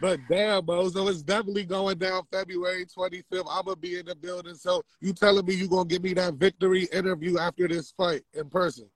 [0.00, 0.88] But damn, bro.
[0.88, 3.46] So it's definitely going down February 25th.
[3.50, 4.54] I'm gonna be in the building.
[4.54, 8.48] So you telling me you gonna give me that victory interview after this fight in
[8.50, 8.86] person?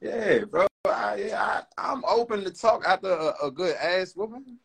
[0.00, 0.66] Yeah, bro.
[0.86, 4.58] I, yeah, I, am open to talk after a, a, good ass whooping.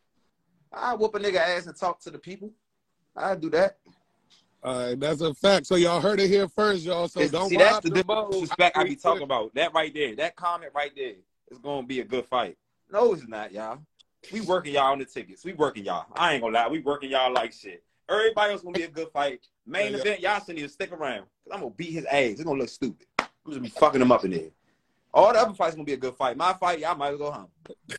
[0.73, 2.51] I whoop a nigga ass and talk to the people.
[3.15, 3.77] I do that.
[4.61, 5.67] Uh, that's a fact.
[5.67, 7.07] So y'all heard it here first, y'all.
[7.07, 9.53] So It's- don't see, that's the the disrespect I be talking about.
[9.55, 11.15] That right there, that comment right there
[11.49, 12.57] is gonna be a good fight.
[12.91, 13.79] No, it's not, y'all.
[14.31, 15.43] We working y'all on the tickets.
[15.43, 16.05] We working y'all.
[16.13, 16.67] I ain't gonna lie.
[16.67, 17.83] We working y'all like shit.
[18.09, 19.45] Everybody else gonna be a good fight.
[19.65, 21.21] Main Yeah, event, y'all need to stick around.
[21.43, 22.31] Cause I'm gonna beat his ass.
[22.31, 23.07] It's gonna look stupid.
[23.19, 24.49] I'm just gonna be fucking him up in there.
[25.13, 26.37] All the other fights gonna be a good fight.
[26.37, 27.47] My fight, y'all might as well go home.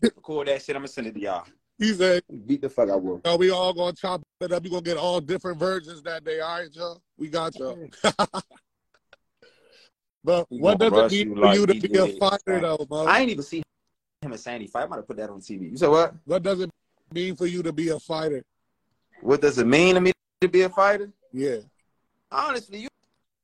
[0.02, 0.76] Record that shit.
[0.76, 1.44] I'm gonna send it to y'all.
[1.78, 3.38] He said, Beat the fuck out of him.
[3.38, 4.64] We all gonna chop it up.
[4.64, 6.40] You gonna get all different versions that day.
[6.40, 7.00] All right, y'all.
[7.16, 7.88] We got y'all."
[10.24, 13.06] but We what does it mean for like you to be a fighter, though, Mo?
[13.06, 13.62] I ain't even see
[14.22, 14.85] him and Sandy fight.
[14.85, 15.70] I might have put that on TV.
[15.70, 16.14] You said what?
[16.26, 16.70] What does it
[17.12, 18.44] mean for you to be a fighter?
[19.22, 21.11] What does it mean to me to be a fighter?
[21.33, 21.59] Yeah.
[22.30, 22.88] honestly, you,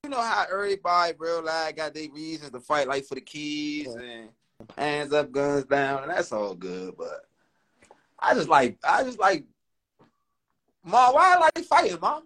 [0.05, 3.95] you know how everybody, bro, like got their reasons to fight, like for the keys
[3.95, 4.29] and
[4.77, 6.95] hands up, guns down, and that's all good.
[6.99, 7.25] But
[8.19, 9.45] I just like, I just like,
[10.85, 12.25] mom, why I like fighting, mom?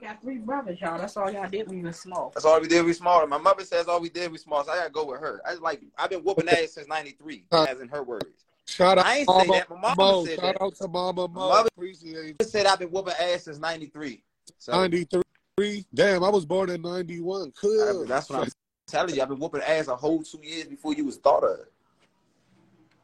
[0.00, 0.96] You got three brothers, y'all.
[0.96, 2.30] That's all y'all did when you were small.
[2.32, 2.84] That's all we did.
[2.84, 3.26] We small.
[3.26, 4.30] My mother says all we did.
[4.30, 4.62] We small.
[4.62, 5.40] So I gotta go with her.
[5.44, 5.82] I like.
[5.98, 8.44] I've been whooping ass since '93, as in her words.
[8.64, 9.70] Shout out, I ain't say Mama that.
[9.70, 10.24] My mama Mo.
[10.24, 10.62] said Shout that.
[10.62, 11.48] out to Mama Mo.
[11.48, 14.22] Mother- Appreciate She said I've been whooping ass since '93.
[14.60, 15.84] So 93.
[15.92, 17.52] Damn, I was born in 91.
[17.60, 18.04] Cool.
[18.06, 18.48] that's what I'm
[18.86, 19.22] telling you.
[19.22, 21.58] I've been whooping ass a whole two years before you was thought of.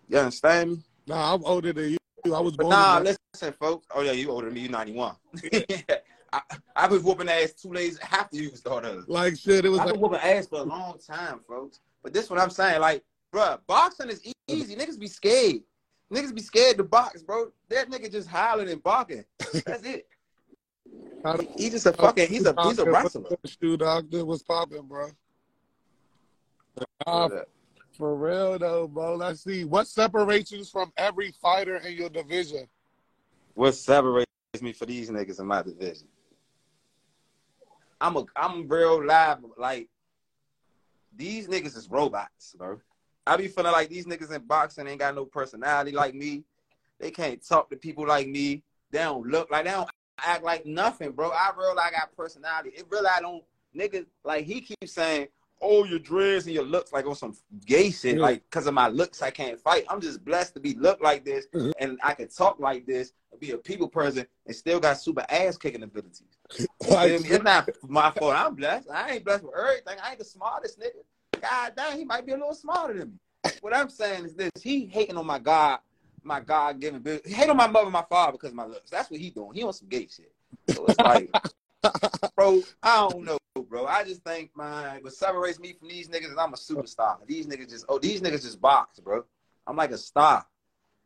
[0.09, 0.79] You understand me?
[1.09, 1.99] Nah, I'm older than you.
[2.27, 2.57] I was born.
[2.57, 3.89] But born nah, in listen, folks.
[3.93, 4.61] Oh yeah, you older than me.
[4.61, 5.17] You 91.
[6.35, 6.41] I,
[6.75, 9.65] I was whooping ass two days after you thought like shit.
[9.65, 11.79] It was I've like been whooping ass for a long time, folks.
[12.03, 14.75] But this what I'm saying, like, bruh, boxing is easy.
[14.75, 15.63] Niggas be scared.
[16.13, 17.53] Niggas be scared to box, bro.
[17.69, 19.25] That nigga just howling and barking.
[19.65, 20.07] That's it.
[21.41, 22.29] He, he just a fucking.
[22.29, 23.31] He's a he's a wrestler.
[23.47, 25.09] Shoe doctor was popping, bro.
[27.07, 27.31] Nah,
[27.97, 29.17] for real though, bro.
[29.17, 29.65] Let's see.
[29.65, 32.69] What separates you from every fighter in your division?
[33.55, 34.27] What separates
[34.61, 36.09] me for these niggas in my division?
[38.01, 39.89] I'm a I'm real live like
[41.17, 42.81] these niggas is robots, bro.
[43.27, 46.45] I be feeling like these niggas in boxing ain't got no personality like me.
[47.01, 48.63] They can't talk to people like me.
[48.91, 51.31] They don't look like they don't act like nothing, bro.
[51.31, 52.71] I real I got personality.
[52.77, 53.43] It really I don't
[53.77, 55.29] niggas like he keeps saying,
[55.61, 58.23] Oh, your dreads and your looks like on some gay shit, Yeah.
[58.23, 59.85] like because of my looks I can't fight.
[59.89, 61.73] I'm just blessed to be look like this Mhm.
[61.79, 65.25] and I can talk like this and be a people person and still got super
[65.29, 66.23] ass kicking abilities.
[66.59, 67.29] You Like, feel me?
[67.31, 68.35] It's not my fault.
[68.37, 68.91] I'm blessed.
[68.91, 69.97] I ain't blessed with everything.
[70.03, 71.41] I ain't the smartest nigga.
[71.41, 73.51] God damn, he might be a little smarter than me.
[73.63, 75.81] What I'm saying is this: he hating on my God,
[76.23, 78.91] my God given hate on my mother, and my father because of my looks.
[78.91, 79.55] That's what he doing.
[79.55, 80.33] He on some gay shit.
[80.69, 81.31] So it's like,
[82.37, 83.87] bro, I don't know, bro.
[83.87, 87.17] I just think, my what separates me from these niggas is I'm a superstar.
[87.27, 89.25] These niggas just, oh, these niggas just box, bro.
[89.67, 90.47] I'm like a star.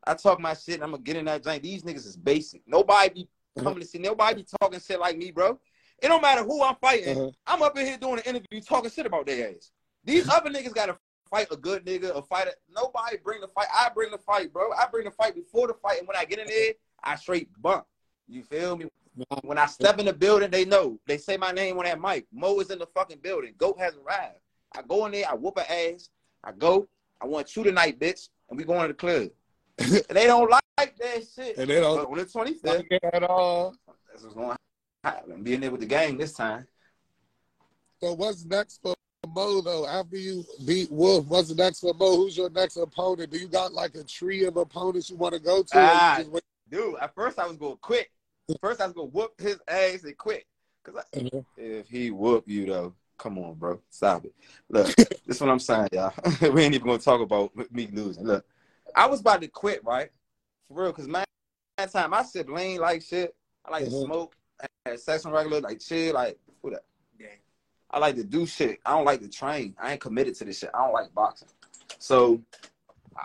[0.05, 0.77] I talk my shit.
[0.77, 1.63] and I'm gonna get in that joint.
[1.63, 2.63] These niggas is basic.
[2.67, 3.29] Nobody be
[3.63, 3.99] coming to see.
[3.99, 5.59] Nobody be talking shit like me, bro.
[6.01, 7.19] It don't matter who I'm fighting.
[7.19, 7.31] Uh-huh.
[7.47, 9.71] I'm up in here doing an interview talking shit about their ass.
[10.05, 10.97] These other niggas gotta
[11.29, 12.53] fight a good nigga, a fighter.
[12.75, 13.67] Nobody bring the fight.
[13.75, 14.73] I bring the fight, bro.
[14.73, 17.49] I bring the fight before the fight, and when I get in there, I straight
[17.61, 17.85] bump.
[18.29, 18.87] You feel me?
[19.43, 20.99] When I step in the building, they know.
[21.07, 22.27] They say my name on that mic.
[22.33, 23.55] Mo is in the fucking building.
[23.59, 24.39] Goat has arrived.
[24.77, 26.11] I go in there, I whoop her ass.
[26.45, 26.87] I go.
[27.21, 29.29] I want you tonight, bitch, and we going to the club.
[29.79, 31.59] and they don't like that shit.
[31.59, 33.75] And they don't But on the 25th, like at all.
[33.87, 34.57] that's what's going to
[35.03, 35.43] happen.
[35.43, 36.67] Being there with the gang this time.
[38.01, 38.95] So what's next for
[39.27, 39.87] Mo though?
[39.87, 42.17] After you beat Wolf, what's next for Mo?
[42.17, 43.33] Who's your next opponent?
[43.33, 45.69] Do you got like a tree of opponents you want to go to?
[45.75, 46.31] Ah, just
[46.71, 48.09] Dude, at first I was going to quit.
[48.61, 50.45] First I was going to whoop his ass and quit.
[50.85, 53.81] Because i if he whoop you, though, come on, bro.
[53.91, 54.35] Stop it.
[54.69, 56.13] Look, this is what I'm saying, y'all.
[56.53, 58.25] we ain't even going to talk about me losing.
[58.25, 58.45] Look,
[58.95, 60.11] I was about to quit, right?
[60.69, 61.25] For real, because man,
[61.77, 63.35] that time I sip lean like shit.
[63.65, 64.05] I like to Mhm.
[64.05, 66.85] smoke, I had sex on regular, like chill, like, who that?
[67.91, 68.81] I like to do shit.
[68.85, 69.75] I don't like to train.
[69.79, 70.71] I ain't committed to this shit.
[70.75, 71.49] I don't like boxing.
[71.99, 72.43] So,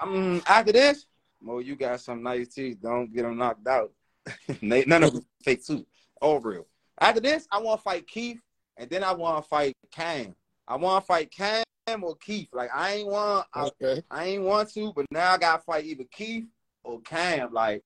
[0.01, 1.05] um, after this,
[1.41, 2.77] Mo, you got some nice teeth.
[2.81, 3.91] Don't get them knocked out.
[4.61, 5.85] None of them fake too.
[6.21, 6.67] All real.
[6.99, 8.39] After this, I want to fight Keith,
[8.77, 10.35] and then I want to fight Cam.
[10.67, 11.63] I want to fight Cam
[12.01, 12.49] or Keith.
[12.53, 14.01] Like I ain't want, Okay.
[14.09, 16.45] I ain't want to, but now I got to fight either Keith
[16.83, 17.53] or Cam.
[17.53, 17.83] Like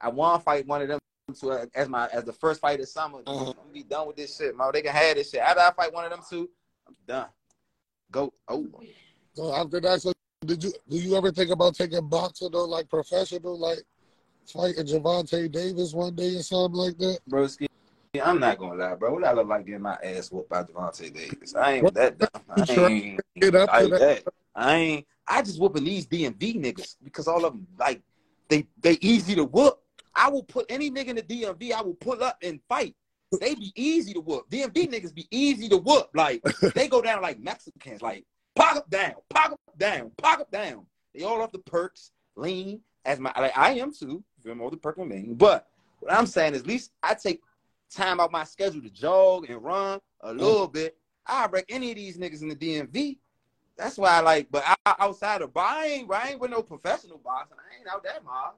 [0.00, 0.98] I want to fight one of them
[1.40, 3.20] to as my as the first fight of summer.
[3.26, 3.50] Uh-huh.
[3.50, 4.70] I'm gonna be done with this shit, Mo.
[4.72, 5.40] They can have this shit.
[5.40, 6.50] After I fight one of them two,
[6.86, 7.28] I'm done.
[8.10, 8.32] Go.
[8.48, 8.66] Oh,
[9.34, 10.12] So after that, so
[10.44, 13.82] did you do you ever think about taking boxing or like professional, like
[14.52, 17.18] fighting Gervonta Davis one day or something like that?
[17.30, 17.66] broski.
[18.22, 19.14] I'm not gonna lie, bro.
[19.14, 21.54] What I look like getting my ass whooped by Devontae Davis?
[21.54, 22.28] I ain't that dumb.
[22.48, 23.98] I ain't Get up like that.
[24.24, 24.24] that.
[24.54, 25.06] I ain't.
[25.26, 28.02] I just whooping these DMV niggas because all of them like
[28.48, 29.78] they they easy to whoop.
[30.14, 31.72] I will put any nigga in the DMV.
[31.72, 32.94] I will pull up and fight.
[33.40, 34.48] They be easy to whoop.
[34.48, 36.10] DMV niggas be easy to whoop.
[36.14, 36.42] Like
[36.74, 38.00] they go down like Mexicans.
[38.00, 38.24] Like
[38.54, 40.86] pop up down, pop up down, pop up down.
[41.14, 44.22] They all off the perks, lean as my like I am too.
[44.50, 45.34] I'm all the and lean.
[45.34, 45.66] But
[46.00, 47.42] what I'm saying is, at least I take
[47.90, 50.38] time out my schedule to jog and run a mm.
[50.38, 50.96] little bit.
[51.26, 53.18] I break any of these niggas in the DMV.
[53.76, 56.62] That's why I like, but I, outside of, but I ain't, I ain't with no
[56.62, 57.56] professional boxing.
[57.58, 58.54] I ain't out that mob.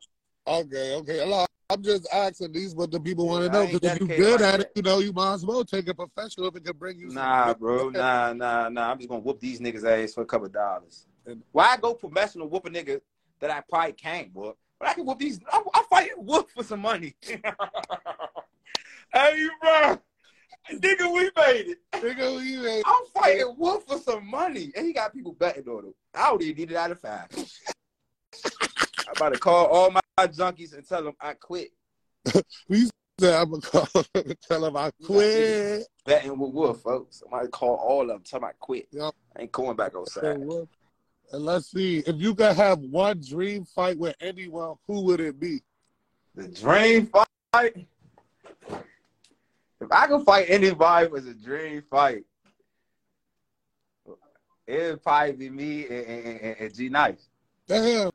[0.46, 1.46] Okay, okay.
[1.68, 4.60] I'm just asking these what the people want to know because if you good at
[4.60, 7.08] it, you know, you might as well take a professional if it can bring you.
[7.08, 7.88] Nah, bro.
[7.90, 8.92] Nah, nah, nah.
[8.92, 11.06] I'm just gonna whoop these niggas' ass for a couple of dollars.
[11.50, 13.00] Why go professional whoop a nigga
[13.40, 14.56] that I probably can't whoop?
[14.78, 15.40] But I can whoop these.
[15.50, 17.14] I, I fight whoop for some money.
[19.12, 19.98] hey, bro.
[20.72, 21.78] Nigga, we made it.
[21.92, 24.72] Nigga, you ain't- I'm fighting Wolf for some money.
[24.76, 25.94] And he got people betting on him.
[26.14, 27.28] I don't even need it out of five.
[29.06, 31.68] I'm about to call all my junkies and tell them I quit
[32.68, 35.86] we said I'm gonna call him, tell them I quit.
[36.04, 37.22] betting with Wolf, folks.
[37.24, 38.88] I'm going to call all of them, tell them I quit.
[38.90, 39.14] Yup.
[39.36, 40.38] I ain't going back outside.
[41.32, 45.40] And let's see if you could have one dream fight with anyone, who would it
[45.40, 45.60] be?
[46.34, 47.86] The dream fight.
[49.80, 52.24] If I could fight anybody, it was a dream fight.
[54.66, 57.28] It would probably be me and, and, and, and G Nice.
[57.66, 58.10] Damn.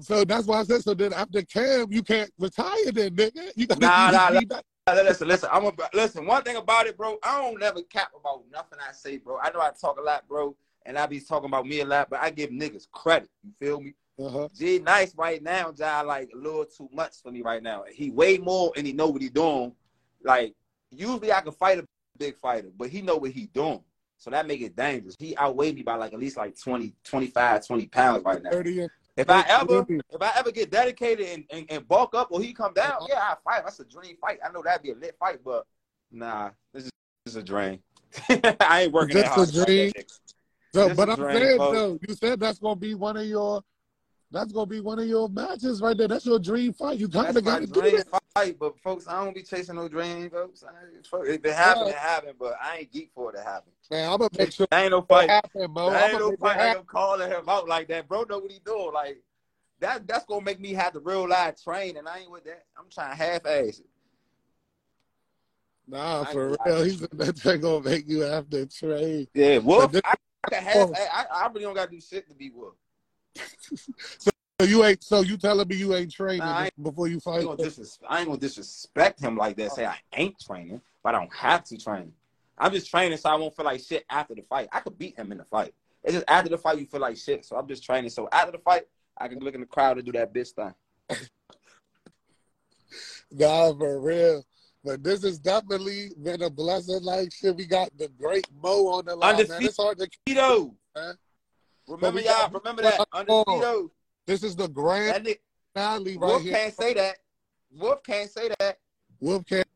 [0.00, 0.82] So that's why I said.
[0.82, 3.52] So then after Cam, you can't retire, then nigga.
[3.56, 4.64] You gotta Nah, you nah, be back.
[4.88, 5.48] Listen, listen.
[5.52, 6.26] I'm a, listen.
[6.26, 7.18] One thing about it, bro.
[7.22, 9.38] I don't never cap about nothing I say, bro.
[9.38, 10.56] I know I talk a lot, bro,
[10.86, 13.28] and I be talking about me a lot, but I give niggas credit.
[13.44, 13.94] You feel me?
[14.18, 14.48] Uh-huh.
[14.56, 17.84] G Nice right now, Jai, like a little too much for me right now.
[17.90, 19.72] He way more and he know what he doing.
[20.22, 20.54] Like
[20.90, 21.86] usually I can fight a
[22.18, 23.82] big fighter, but he know what he doing.
[24.18, 25.16] So that make it dangerous.
[25.18, 28.50] He outweighed me by like at least like 20, 25, 20 pounds right now.
[28.50, 28.86] Thirty.
[29.16, 32.52] If I ever if I ever get dedicated and, and, and bulk up or he
[32.52, 33.06] come down, Uh-huh.
[33.08, 33.64] yeah, I fight.
[33.64, 34.38] That's a dream fight.
[34.44, 35.66] I know that'd be a lit fight, but
[36.10, 36.90] nah, this is,
[37.24, 37.80] this is a dream.
[38.28, 39.68] I ain't working that Just hard.
[39.68, 39.92] a dream?
[40.72, 41.78] So, but I'm saying folks.
[41.78, 43.62] though, you said that's gonna be one of your.
[44.30, 46.08] That's gonna be one of your matches right there.
[46.08, 46.98] That's your dream fight.
[46.98, 48.22] You kind of gotta do dream that.
[48.34, 50.64] fight, but folks, I don't be chasing no dream, folks.
[50.64, 50.70] I
[51.26, 51.92] If it happen, Yeah.
[51.92, 53.72] it happen, but I ain't geek for it to happen.
[53.90, 55.28] Man, I'm gonna make sure That ain't no fight.
[55.28, 55.74] happen.
[55.74, 56.56] That I'm ain't no fight.
[56.56, 56.78] Like.
[56.78, 58.22] I'm calling him out like that, bro.
[58.22, 58.92] Know what he doing?
[58.94, 59.22] Like
[59.80, 60.06] that.
[60.06, 62.64] That's gonna make me have to real life train, and I ain't with that.
[62.78, 63.86] I'm trying half ass it.
[65.86, 66.84] Nah, for real.
[66.84, 67.00] He's
[67.60, 69.28] gonna make you have to trade.
[69.34, 69.94] Yeah, Wolf.
[70.04, 70.14] I,
[70.44, 70.90] I can half.
[70.94, 72.74] I, I really don't gotta do shit to be Wolf.
[74.60, 75.02] So you ain't.
[75.02, 77.42] So you telling me you ain't training Nah, I before you I fight?
[77.42, 79.72] ain't, disres- I ain't gonna disrespect him like that.
[79.72, 82.12] Say I ain't training, but I don't have to train.
[82.58, 84.68] I'm just training so I won't feel like shit after the fight.
[84.70, 85.74] I could beat him in the fight.
[86.04, 87.44] It's just after the fight you feel like shit.
[87.44, 88.10] So I'm just training.
[88.10, 88.82] So after the fight,
[89.18, 90.74] I can look in the crowd and do that bitch thing.
[93.32, 94.44] Nah, for real.
[94.84, 97.02] But this has definitely been a blessing.
[97.02, 99.62] Like shit, we got the great Mo on the line, man.
[99.62, 100.08] It's hard to.
[100.26, 100.74] Tito.
[100.96, 101.12] Huh?
[101.88, 102.32] Remember y'all.
[102.32, 103.06] got- Remember that.
[103.12, 103.90] Undefeated.
[104.26, 105.38] This is the grand That
[105.74, 106.52] finale right Wolf here.
[106.52, 107.16] can't say that.
[107.72, 108.78] Wolf can't say that.
[109.20, 109.66] Wolf can't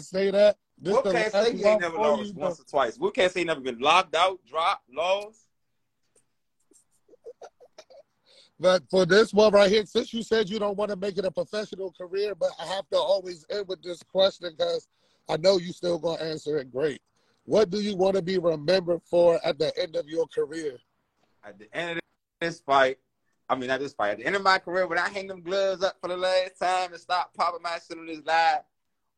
[0.00, 0.56] say that.
[0.78, 2.98] This Wolf can't say he ain't never lost once or twice.
[2.98, 5.41] Wolf can't say he never been locked out, dropped, lost.
[8.62, 11.24] But for this one right here, since you said you don't want to make it
[11.24, 14.86] a professional career, but I have to always end with this question because
[15.28, 17.02] I know you still gonna answer it great.
[17.44, 20.78] What do you want to be remembered for at the end of your career?
[21.42, 22.02] At the end of
[22.40, 22.98] this fight,
[23.48, 25.42] I mean, not this fight, at the end of my career, when I hang them
[25.42, 28.60] gloves up for the last time and stop popping my shit on this live,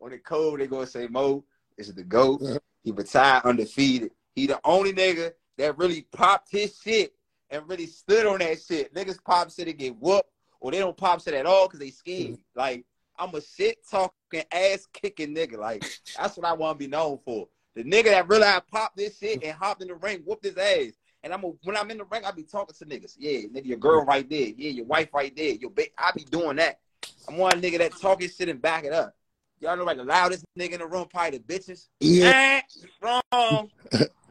[0.00, 1.44] on the code, they gonna say, Mo,
[1.76, 2.40] this is the GOAT.
[2.40, 2.58] Uh-huh.
[2.82, 4.12] He retired undefeated.
[4.34, 7.12] He the only nigga that really popped his shit
[7.54, 8.92] and really stood on that shit.
[8.94, 10.28] Niggas pop shit and get whooped,
[10.60, 12.36] or they don't pop shit at all because they scared.
[12.54, 12.84] Like,
[13.18, 15.56] I'm a shit talking, ass kicking nigga.
[15.56, 15.84] Like,
[16.16, 17.48] that's what I want to be known for.
[17.76, 20.56] The nigga that really I popped this shit and hopped in the ring, whooped his
[20.56, 20.92] ass.
[21.22, 23.14] And I'm a, when I'm in the ring, I be talking to niggas.
[23.18, 24.48] Yeah, nigga, your girl right there.
[24.56, 25.54] Yeah, your wife right there.
[25.54, 26.80] Your ba- I be doing that.
[27.28, 29.14] I'm one nigga that talking shit and back it up.
[29.60, 31.88] Y'all know like the loudest nigga in the room, probably the bitches.
[32.00, 32.60] Yeah,
[33.02, 33.70] Eh, wrong.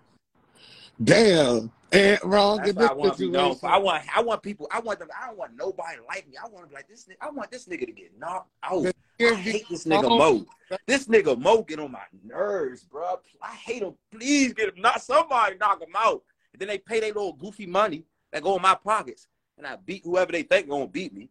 [1.01, 3.69] damn, and wrong That's what I want to be known for.
[3.69, 4.67] I want, I want people.
[4.71, 5.09] I want them.
[5.15, 6.37] I don't want nobody like me.
[6.43, 7.07] I want to be like this.
[7.21, 8.87] I want this nigga to get knocked out.
[9.21, 10.45] I hate this nigga Mo.
[10.87, 13.19] This nigga Mo get on my nerves, bro.
[13.41, 13.93] I hate him.
[14.11, 14.81] Please get him.
[14.81, 16.23] Not somebody knock him out.
[16.51, 19.27] And then they pay their little goofy money that go in my pockets,
[19.57, 21.29] and I beat whoever they think gonna beat me.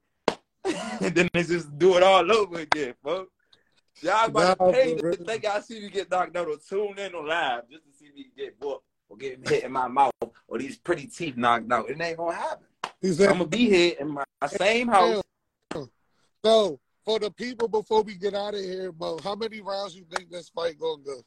[0.65, 3.27] and then they just do it all over again, bro.
[4.01, 6.99] Y'all about Nah, to pay to think y'all see me get knocked out or tune
[6.99, 10.13] in on live just to see me get whooped or get hit in my mouth
[10.49, 11.91] or these pretty teeth knocked out.
[11.91, 12.67] It ain't gonna happen.
[13.01, 15.23] He I'm gonna be here in my same house.
[16.45, 20.05] so for the people before we get out of here, Mo, how many rounds you
[20.11, 21.23] think this fight gonna go?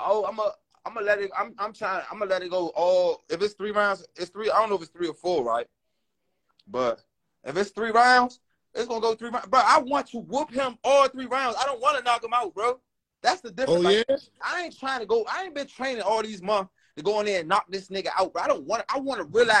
[0.00, 0.52] Oh, I'm a.
[0.84, 1.30] I'm gonna let it.
[1.38, 1.54] I'm.
[1.58, 2.02] I'm trying.
[2.10, 2.72] I'm gonna let it go.
[2.74, 3.22] All.
[3.28, 4.50] If it's three rounds, it's three.
[4.50, 5.66] I don't know if it's three or four, right?
[6.66, 7.02] But
[7.44, 8.40] if it's three rounds,
[8.74, 9.46] it's gonna go three rounds.
[9.46, 11.56] Bro, I want to whoop him all three rounds.
[11.60, 12.80] I don't want to knock him out, bro.
[13.22, 13.78] That's the difference.
[13.78, 15.26] Oh Like, yeah, I ain't trying to go.
[15.30, 18.08] I ain't been training all these months to go in there and knock this nigga
[18.18, 18.32] out.
[18.32, 18.84] But I don't want.
[18.88, 19.54] I want to really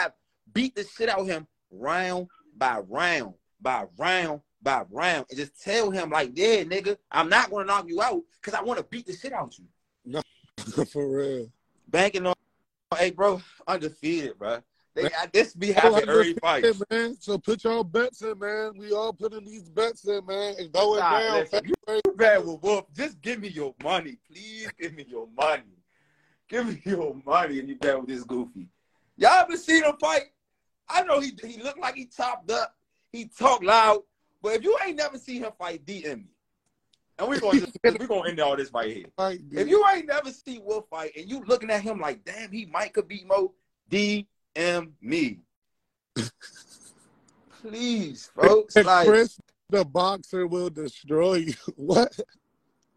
[0.52, 5.60] beat the shit out of him round by round by round by round, and just
[5.60, 8.84] tell him like, yeah, nigga, I'm not gonna knock you out because I want to
[8.84, 9.64] beat the shit out you.
[10.04, 10.20] No,
[10.84, 11.50] for real.
[11.88, 12.34] Banking on,
[12.96, 14.58] hey, bro, undefeated, bro.
[14.94, 16.64] They, Man, I, this be happening every fight.
[16.90, 17.16] man.
[17.20, 18.72] So put y'all bets in, man.
[18.76, 20.56] We all putting these bets in, man.
[20.58, 21.74] And going Nah, down listen, you
[22.16, 22.86] bad with Wolf.
[22.94, 24.68] Just give me your money, please.
[24.78, 25.62] Give me your money.
[26.50, 28.66] Give me your money, and you bet with this goofy.
[29.16, 30.32] Y'all ever seen him fight?
[30.88, 32.74] I know he he looked like he chopped up.
[33.12, 34.02] He talked loud,
[34.42, 36.24] but if you ain't never seen him fight, DM me.
[37.18, 39.06] And we're going to we're going to end all this right here.
[39.16, 42.50] Fight, If you ain't never seen Will fight and you looking at him like, damn,
[42.50, 43.52] he might could beat Mo,
[43.90, 44.26] DM
[45.00, 45.38] me.
[47.60, 48.74] Please, folks.
[48.84, 49.38] Like, Chris,
[49.68, 51.54] the boxer, will destroy you.
[51.76, 52.18] What?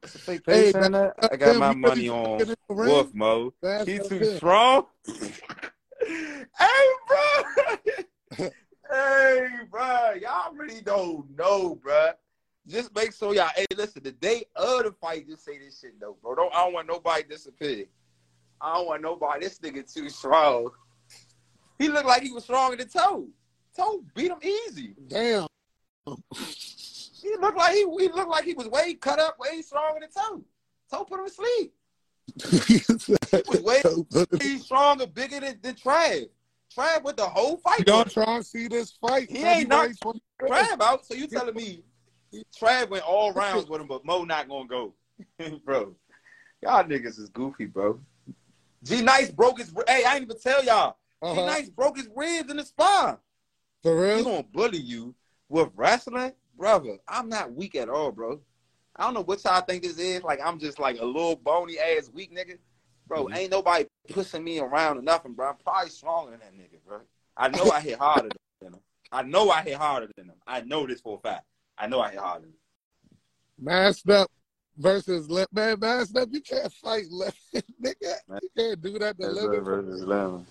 [0.03, 0.73] That's a fake Hey.
[0.75, 2.89] I got my money on fucking in the ring.
[2.89, 3.53] Wolf Mo.
[3.61, 4.87] That's He too strong.
[5.07, 6.45] hey,
[7.07, 7.43] bro.
[8.91, 10.13] hey, bro.
[10.21, 12.09] Y'all really don't know, bro.
[12.67, 13.49] Just make sure y'all.
[13.55, 14.03] Hey, listen.
[14.03, 16.35] The day of the fight, just say this shit though, bro.
[16.35, 16.53] Don't.
[16.53, 17.85] I don't want nobody disappear.
[18.59, 19.45] I don't want nobody.
[19.45, 20.69] This nigga too strong.
[21.79, 23.29] He looked like he was strong in the toe.
[23.73, 24.95] Toe beat him easy.
[25.07, 25.47] Damn.
[27.23, 30.09] He looked like he, he looked like he was way cut up, way stronger than
[30.09, 30.43] toe.
[30.91, 31.73] Toe put him to sleep.
[32.67, 32.81] He
[33.47, 33.81] was way
[34.41, 36.27] He's stronger, bigger than, than Trav.
[36.75, 37.87] Trav with the whole fight.
[37.87, 39.29] Y'all trying to see this fight?
[39.29, 40.19] He ain't knocked 25th.
[40.41, 41.05] Trav out.
[41.05, 41.83] So you telling me
[42.59, 44.93] Trav went all rounds with him, but Mo not gonna go,
[45.65, 45.95] bro?
[46.61, 47.99] Y'all niggas is goofy, bro.
[48.83, 49.73] G Nice broke his.
[49.87, 50.97] Hey, I ain't even tell y'all.
[51.23, 51.45] G Uh-huh.
[51.45, 53.17] Nice broke his ribs in the spine.
[53.81, 54.17] For real?
[54.17, 55.13] He gonna bully you
[55.49, 56.97] with wrestling, brother.
[57.07, 58.39] I'm not weak at all, bro.
[58.95, 60.23] I don't know what y'all think this is.
[60.23, 62.57] Like I'm just like a little bony ass weak nigga,
[63.07, 63.25] bro.
[63.25, 63.35] Mhm.
[63.35, 65.49] Ain't nobody pushing me around or nothing, bro.
[65.49, 67.01] I'm probably stronger than that nigga, bro.
[67.35, 68.29] I know I hit harder
[68.61, 68.79] than him.
[69.11, 70.35] I know I hit harder than him.
[70.45, 71.45] I know this for a fact.
[71.77, 72.41] I know I hit harder.
[72.41, 72.57] Than him.
[73.59, 74.29] Masked up
[74.77, 75.53] versus left.
[75.53, 77.39] Man, masked up, you can't fight left.
[77.81, 80.45] Nigga, you can't do that to live.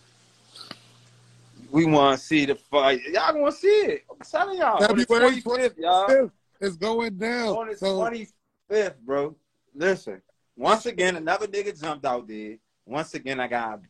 [1.73, 3.01] We want to see the fight.
[3.11, 4.05] Y'all want to see it?
[4.11, 4.79] I'm telling y'all.
[4.79, 6.31] February 25th, y'all.
[6.61, 7.57] It's going down.
[7.57, 7.99] on the So,
[8.71, 9.35] 25th, bro.
[9.75, 10.21] Listen,
[10.55, 12.59] once again, another nigga jumped out there.
[12.85, 13.81] Once again, I got,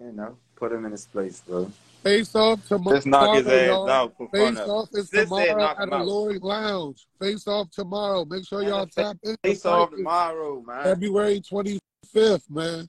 [0.00, 1.70] you know, put him in his place, bro.
[2.02, 2.96] face off tomorrow.
[2.96, 3.90] Just knock his ass y'all.
[3.90, 4.28] out for.
[4.30, 4.68] Face it.
[4.68, 5.98] off is tomorrow at the.
[5.98, 7.06] Lloyd Lounge.
[7.20, 8.24] Face off tomorrow.
[8.24, 9.36] Make sure Man, y'all tap in.
[9.44, 10.84] Face off tomorrow, man.
[10.84, 12.88] February 25th, man.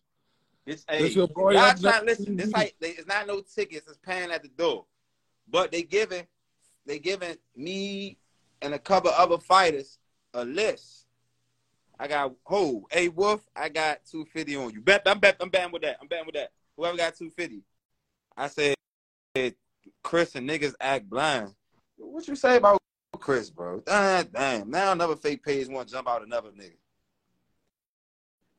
[0.69, 2.35] Hey, It's your boy, y'all trying listen.
[2.35, 3.87] This they, it's not no tickets.
[3.87, 4.85] It's paying at the door,
[5.49, 6.27] but they giving,
[6.85, 8.17] they giving me
[8.61, 9.97] and a couple other fighters
[10.33, 11.05] a list.
[11.99, 14.81] I got oh, hey Wolf, I got two fifty on you.
[14.81, 15.97] Bet, I'm bet, I'm betting with that.
[15.99, 16.51] I'm betting with that.
[16.77, 17.63] Whoever got two fifty,
[18.37, 18.75] I said,
[20.03, 21.55] Chris and niggas act blind.
[21.97, 22.79] What you say about
[23.17, 23.81] Chris, bro?
[23.85, 24.69] Damn, damn.
[24.69, 26.77] Now another fake page want to jump out another nigga.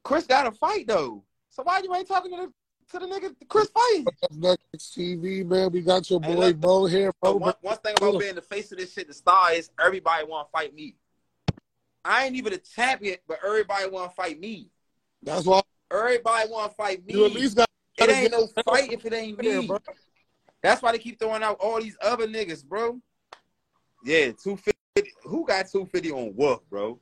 [0.02, 1.22] Chris got a fight though.
[1.50, 2.52] So why you ain't talking to the
[2.92, 4.06] to the nigga Chris fight?
[4.06, 5.70] Up next TV, man.
[5.70, 7.12] We got your Hey, boy look, Mo here.
[7.20, 10.24] But one, one thing about being the face of this shit, the star is everybody
[10.26, 10.96] want to fight me.
[12.04, 14.70] I ain't even a champion, but everybody want to fight me.
[15.22, 15.60] That's why
[15.92, 17.14] Everybody want to fight me.
[17.14, 19.66] you at least got It ain't no fight if it ain't me.
[19.66, 19.78] bro.
[20.62, 23.00] That's why they keep throwing out all these other niggas, bro.
[24.04, 25.12] Yeah, two fifty.
[25.24, 27.00] Who got two fifty on Wolf, bro?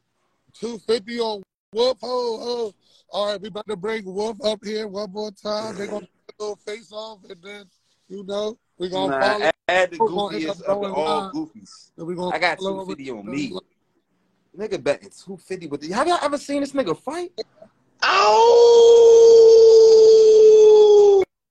[0.54, 1.42] 250 on
[1.72, 1.98] Wolf.
[2.02, 2.74] Oh, oh.
[3.10, 5.76] All right, we about to bring Wolf up here one more time.
[5.76, 7.64] They're going to do a little face off, and then,
[8.08, 9.44] you know, we're going to Nah, follow.
[9.44, 11.90] add, add the Who gonna end goofiest of the all goofies.
[11.96, 13.58] and we gonna I got follow two fifty on me.
[14.56, 15.90] Nigga betting two fifty with the.
[15.92, 17.32] Have y'all ever seen this nigga fight?
[18.02, 18.74] Oh,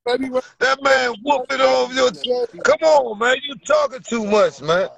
[0.05, 2.11] that man whooping over your.
[2.63, 3.37] Come on, man.
[3.43, 4.89] You talking too much, man.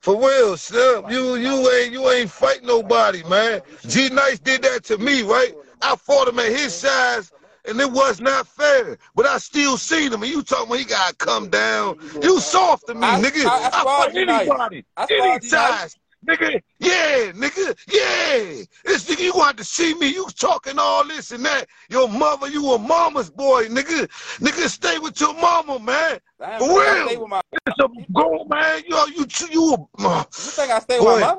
[0.00, 1.10] For real, Slim.
[1.10, 3.60] You you ain't you ain't fight nobody, man.
[3.86, 5.54] G Nice did that to me, right?
[5.82, 7.32] I fought him at his size,
[7.66, 8.98] and it was not fair.
[9.14, 10.22] But I still seen him.
[10.22, 11.98] And you talking about he gotta come down.
[12.22, 13.46] You soft to me, I- nigga.
[13.46, 15.80] I- I I, fight anybody, I any sparred G Nice.
[15.80, 15.96] size.
[16.26, 18.64] Nigga, yeah, nigga, yeah.
[18.84, 20.08] This nigga, you want to see me?
[20.08, 21.68] You talking all this and that?
[21.88, 24.08] Your mother, you a mama's boy, nigga.
[24.40, 26.18] Nigga, stay with your mama, man.
[26.40, 27.06] Damn, For real.
[27.06, 28.82] stay with my a grown man.
[28.88, 29.88] Yo, you you.
[29.98, 31.12] Uh, You think I stay Boy.
[31.14, 31.38] with my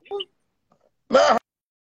[1.10, 1.34] mother?
[1.34, 1.38] I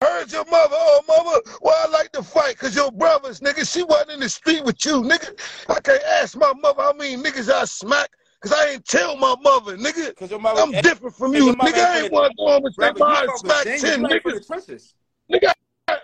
[0.03, 0.75] heard your mother.
[0.77, 2.57] Oh, mother, why I like to fight?
[2.57, 5.39] Cause your brothers, nigga, she wasn't in the street with you, nigga.
[5.69, 8.09] I can't ask my mother how many niggas I smack.
[8.41, 10.15] Cause I ain't tell my mother, nigga.
[10.17, 10.61] Cause your mother.
[10.61, 11.73] I'm different from you, nigga.
[11.75, 14.93] I ain't to go home and say, Brother, you I from smack 10 you niggas.
[15.31, 15.53] Nigga,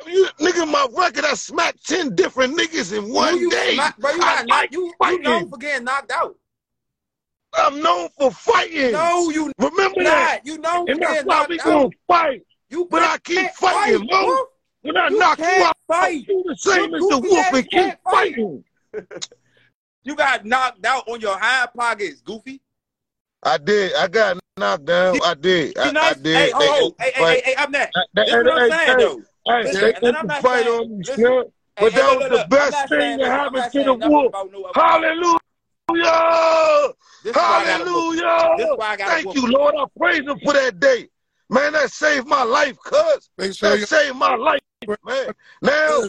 [0.08, 3.74] you, nigga, my record, I smacked 10 different niggas in one you day.
[3.74, 4.50] smack- bro, you I knocked.
[4.50, 6.36] like You, you known for getting knocked out.
[7.54, 8.91] I'm known for fighting.
[8.91, 10.41] No, you Remember that?
[10.45, 11.66] You known for And that's why we out.
[11.66, 12.43] gonna fight.
[12.70, 14.45] You But I keep fighting, fight, Mo.
[14.82, 16.28] When I You knock you can't out, fight.
[16.28, 18.36] you the same You as the wolf and keep fight.
[18.36, 18.63] fighting.
[20.03, 22.61] You got knocked out on your hind pockets, Goofy.
[23.43, 23.93] I did.
[23.95, 25.20] I got knocked down.
[25.24, 25.78] I did.
[25.78, 26.26] I, I did.
[26.26, 27.91] hey, They oh, ate hey, the hey, hey, hey, I'm that.
[28.13, 29.24] They- This is what I'm hey, saying, hey, though.
[29.45, 31.24] Hey, Listen, they and I'm the fight on me, listen.
[31.24, 31.43] Hey,
[31.86, 34.30] But that look, was look, the best thing that happened to the wolf.
[34.30, 35.39] about Hallelujah!
[37.24, 38.15] This is why I got a wolf.
[38.15, 38.65] This Hallelujah!
[38.65, 39.76] is why I got a Thank you, Lord.
[39.78, 41.09] I praise him for that day.
[41.50, 43.30] Man, that saved my life, cuz.
[43.38, 44.62] That you saved my life,
[45.04, 45.34] man.
[45.64, 46.04] Now,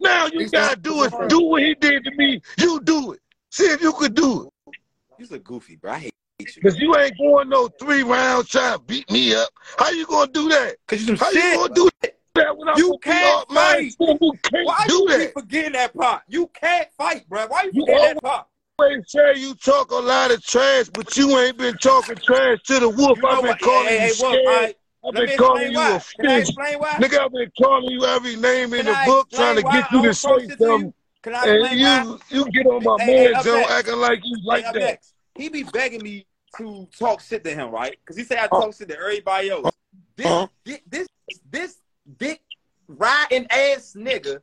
[0.00, 1.12] now you gotta do it.
[1.28, 2.42] do what he did to me.
[2.58, 3.20] You do it.
[3.50, 4.74] See if you could do it.
[5.18, 5.92] You're a goofy, bro.
[5.92, 6.62] I hate you.
[6.62, 9.48] Cause you ain't going no three rounds trying to beat me up.
[9.78, 10.76] How you gonna do that?
[10.88, 11.90] Cause you some How you gonna do
[12.34, 13.74] that when You can't up, man?
[13.74, 13.92] fight.
[13.92, 15.18] Son, You can't Why do you that.
[15.20, 16.22] keep forgetting that part?
[16.28, 17.46] You can't fight, bro.
[17.46, 18.46] Why you You forgetting that part?
[18.78, 22.80] always say you talk a lot of trash, but you ain't been talking trash to
[22.80, 23.18] the wolf.
[23.18, 23.60] You know I've been what?
[23.60, 24.46] calling hey, hey, you hey, Wolf, scared.
[24.46, 24.76] all right.
[25.04, 25.96] I've been calling you why.
[25.96, 26.48] a fish.
[26.54, 29.90] Nigga, I've been calling you every name in Can the I book trying to get
[29.90, 30.94] you to say something.
[31.22, 31.72] Can I And why?
[31.72, 33.72] you you get on my Hey, hey, man zone next.
[33.72, 34.80] acting like you like hey, that.
[34.80, 35.14] next.
[35.36, 36.26] He be begging me
[36.56, 37.96] to talk shit to him, right?
[38.04, 39.72] Because he said I talk shit to everybody else.
[40.16, 40.46] This, Uh-huh.
[40.64, 41.08] this, this,
[41.50, 41.76] this
[42.18, 42.42] dick
[42.86, 44.40] riding ass nigga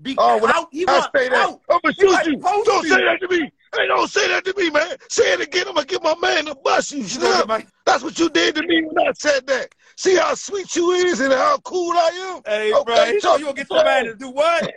[0.00, 0.68] be Oh, out.
[0.72, 1.60] He I say that, out.
[1.70, 2.38] I'm gonna You shoot you.
[2.38, 2.88] Don't me.
[2.90, 3.52] say that to me.
[3.74, 4.96] Hey, don't say that to me, man.
[5.08, 5.64] Say it again.
[5.68, 7.02] I'm gonna get my man to bust you.
[7.02, 7.62] You Shut up.
[7.86, 9.68] That's what you did to me when I said that.
[10.02, 12.42] See how sweet you is and how cool I am?
[12.44, 13.06] hey, Okay, bro?
[13.06, 14.74] He talk you gonna get man to do what?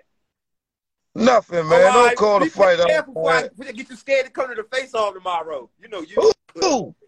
[1.15, 1.81] Nothing, man.
[1.81, 3.49] Oh, Don't call the fight out, careful I man.
[3.49, 5.67] before I get you scared to come to the face off tomorrow.
[5.81, 6.31] You know you.
[6.53, 6.61] Who?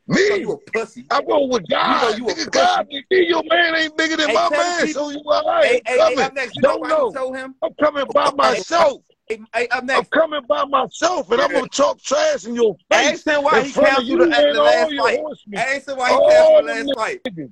[0.07, 0.39] You know Me?
[0.39, 1.05] you a pussy.
[1.11, 2.11] I roll with God.
[2.11, 3.05] You know you a Nigga, God, pussy.
[3.11, 5.79] your man ain't bigger than Hey, my man, people- so you all right.
[5.85, 6.55] Hey, I'm hey, up next.
[6.55, 7.09] You Don't know.
[7.09, 7.53] you told him?
[7.61, 9.03] I'm coming by myself.
[9.27, 10.11] Hey, hey, up I'm next.
[10.11, 13.73] coming by myself, and I'm gonna talk trash in your face Ask him why he
[13.73, 15.19] canceled you the, the last fight.
[15.55, 17.21] Ask him why he canceled the last fight.
[17.35, 17.49] You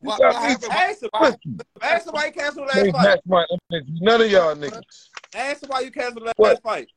[0.00, 0.72] what got me happened?
[0.72, 1.66] Ask him, twisted.
[1.82, 3.02] ask him why he canceled the last fight.
[3.02, 3.92] match my energy.
[4.00, 5.08] None of y'all niggas.
[5.34, 6.88] Ask him why you canceled the last fight.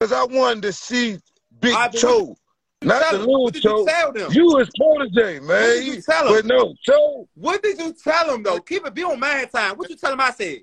[0.00, 1.18] Cause I wanted to see
[1.60, 2.36] Big Cho,
[2.80, 3.84] You not the little you Cho.
[3.86, 4.32] tell them?
[4.32, 5.46] You was protege, man.
[5.48, 6.34] What did you tell him?
[6.34, 8.60] But no, Cho, What did you tell him though?
[8.60, 9.76] Keep it be on my time.
[9.76, 10.60] What you tell him I said?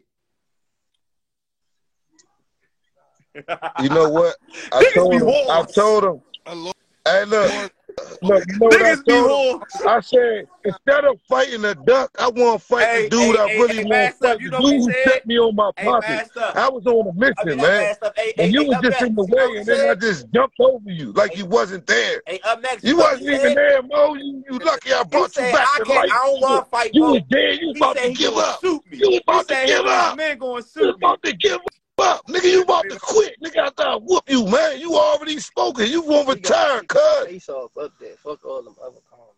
[3.82, 4.36] You know what?
[4.71, 5.27] I Niggas told be him.
[5.49, 6.21] I told him.
[6.45, 6.73] A
[7.05, 7.73] Hey, look,
[8.21, 8.43] look.
[8.47, 9.67] You know what I told him?
[9.88, 13.41] I said instead of fighting a duck, I want to fight Hey, the dude hey,
[13.41, 14.39] I really hey, want to fight.
[14.39, 15.11] you know what dude who said?
[15.11, 16.09] set me on my pocket.
[16.09, 16.51] Master.
[16.55, 17.95] I was on a mission, mean, man.
[18.01, 18.13] bad.
[18.15, 19.15] Hey, And hey, you hey, was up just in next.
[19.15, 21.88] the You know way, and he then I just jumped over you like you wasn't
[21.88, 22.21] there.
[22.27, 22.84] Hey, up next.
[22.84, 23.55] You wasn't he even said?
[23.55, 24.13] there, Mo.
[24.15, 26.09] You, you lucky I brought you said back I to life.
[26.13, 27.59] I don't want to fight You was dead.
[27.59, 28.59] You was about to give up.
[28.61, 28.84] shoot.
[28.91, 30.39] You was about to give him and his up.
[30.39, 31.78] gonna You was about to give up.
[32.00, 33.36] Nigga, you about to quit.
[33.43, 34.80] Nigga, after I whoop you, man.
[34.80, 35.88] You already spoken.
[35.88, 37.26] You won't He retire, got cuz.
[37.26, 38.16] face off up there.
[38.18, 39.36] Fuck all them other comments.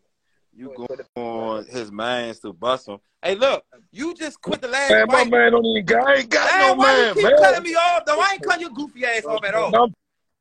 [0.53, 2.97] You going on his mans to bust him.
[3.23, 6.29] Hey, look, you just quit the last Man, my man don't even got, I ain't
[6.29, 7.35] got Man, no why man, you keep man.
[7.37, 8.19] cutting me off though?
[8.19, 9.67] I ain't cutting your goofy ass off at all.
[9.67, 9.93] And I'm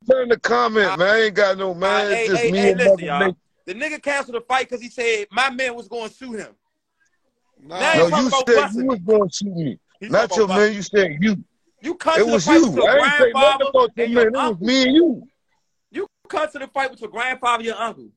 [0.08, 1.08] telling the comment, man.
[1.08, 1.90] I ain't got no man.
[1.90, 3.36] Uh, hey, it's just hey, me hey, and listen, Mother y'all.
[3.66, 6.54] The nigga canceled the fight because he said my man was going to shoot him.
[7.62, 9.78] nah, No, you said busting you was going to shoot me.
[10.00, 10.72] He's Not your about man.
[10.72, 11.44] You said you.
[11.82, 12.82] You come It to the was fight with you.
[12.82, 14.22] your I ain't say nothing grandfather about your and man.
[14.24, 14.66] your It was uncle.
[14.66, 15.28] me and you.
[15.92, 18.08] You come to the fight with your grandfather, your uncle.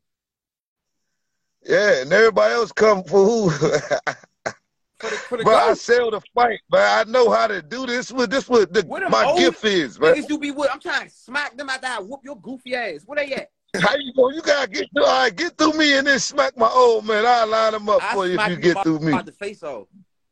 [1.66, 3.50] Yeah, and everybody else come for who?
[5.00, 7.86] For the, for the Bro, I sell the fight, but I know how to do
[7.86, 8.10] this.
[8.10, 10.16] With this what the, What my gift is, man.
[10.16, 13.02] Niggas you be with, I'm trying to smack them after I whoop your goofy ass.
[13.06, 13.50] Where they at?
[13.82, 14.30] How you go?
[14.30, 15.04] You gotta get through.
[15.04, 17.26] All right, get through me and then smack my old man.
[17.28, 19.12] I'll line him up I for you if you you get through me.
[19.12, 19.88] about the face off.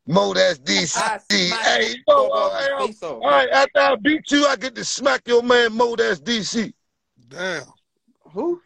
[0.08, 0.98] Mo, that's DC.
[1.30, 3.12] Hey, Mo, about all the right, face off.
[3.14, 3.50] all right.
[3.50, 5.96] After I beat you, I get to smack your man Mo.
[5.96, 6.74] That's DC.
[7.30, 7.64] damn.
[8.34, 8.62] Who?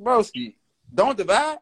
[0.00, 0.54] Broski.
[0.94, 1.58] Don't divide.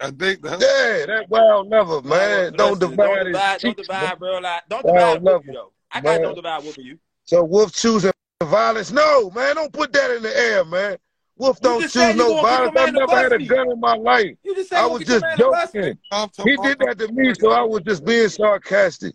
[0.00, 0.60] I think that.
[0.60, 2.52] Yeah, that wild never, man.
[2.52, 2.96] Listen, don't divide.
[2.96, 3.60] Don't divide.
[3.60, 4.38] Don't divide, bro.
[4.38, 5.72] Like, don't Wow, divide whoop you though.
[5.92, 6.22] I got Man.
[6.22, 6.98] don't divide whooping you.
[7.24, 8.12] So Wolf choosing
[8.42, 8.90] violence?
[8.92, 9.54] No, man.
[9.56, 10.96] Don't put that in the air, man.
[11.36, 12.76] Wolf don't just choose you no gonna get your violence.
[12.76, 14.36] I man to never had a gun in my life.
[14.44, 15.80] You just said I was just man to bust me.
[15.82, 15.98] joking.
[16.44, 19.14] He did that to me, so I was just being sarcastic.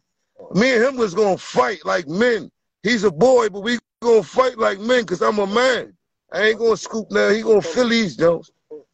[0.53, 2.51] Me and him was gonna fight like men.
[2.83, 5.93] He's a boy, but we gonna fight like men because I'm a man.
[6.31, 7.29] I ain't gonna scoop now.
[7.29, 8.51] He gonna feel these Jones.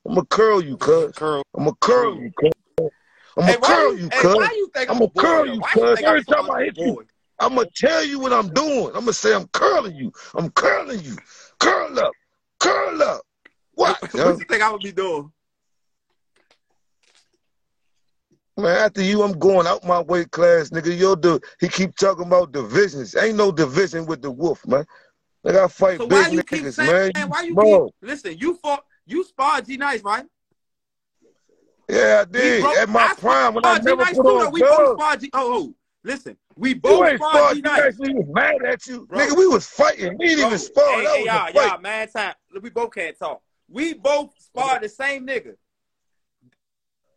[0.07, 1.13] I'ma curl you, cuz.
[1.15, 1.43] Curl.
[1.57, 2.51] I'ma curl you, cuz.
[3.37, 4.35] I'ma Hey, curl you, you, hey, cuz.
[4.35, 6.01] why you think I'm I'ma a curl you, cuz.
[6.03, 7.05] Every time I hit you.
[7.39, 8.91] I'ma tell you what I'm doing.
[8.95, 10.13] I'ma say I'm curling you.
[10.35, 11.17] I'm curling you.
[11.59, 12.13] Curl up.
[12.65, 13.21] Curl up.
[13.73, 14.29] What, what yo?
[14.31, 15.31] you think I would be doing?
[18.57, 20.97] Man, after you, I'm going out my weight class, nigga.
[20.97, 23.15] Yo, the he keep talking about divisions.
[23.15, 24.85] Ain't no division with the wolf, man.
[25.43, 27.11] Like I fight So why big you keep niggas, saying?
[27.15, 27.29] man.
[27.29, 27.93] Why you Bro, keep?
[28.01, 28.83] Listen, you fought.
[29.05, 30.25] You sparred G Nice, right?
[31.87, 32.61] yeah, I did.
[32.61, 32.77] broke.
[32.77, 34.29] At my I prime, when I never Nice put too.
[34.29, 35.29] On we both sparred G.
[35.33, 39.05] Oh, oh, listen, we You both sparred G you actually was mad at you.
[39.05, 39.19] Bro.
[39.19, 40.17] Nigga, we was fighting.
[40.17, 40.85] We didn't Bro, even spar.
[40.85, 41.71] hey, that hey, was y'all, a fight.
[41.71, 42.33] y'all, man, time.
[42.61, 43.41] We both can't talk.
[43.67, 45.55] We both sparred the same nigga.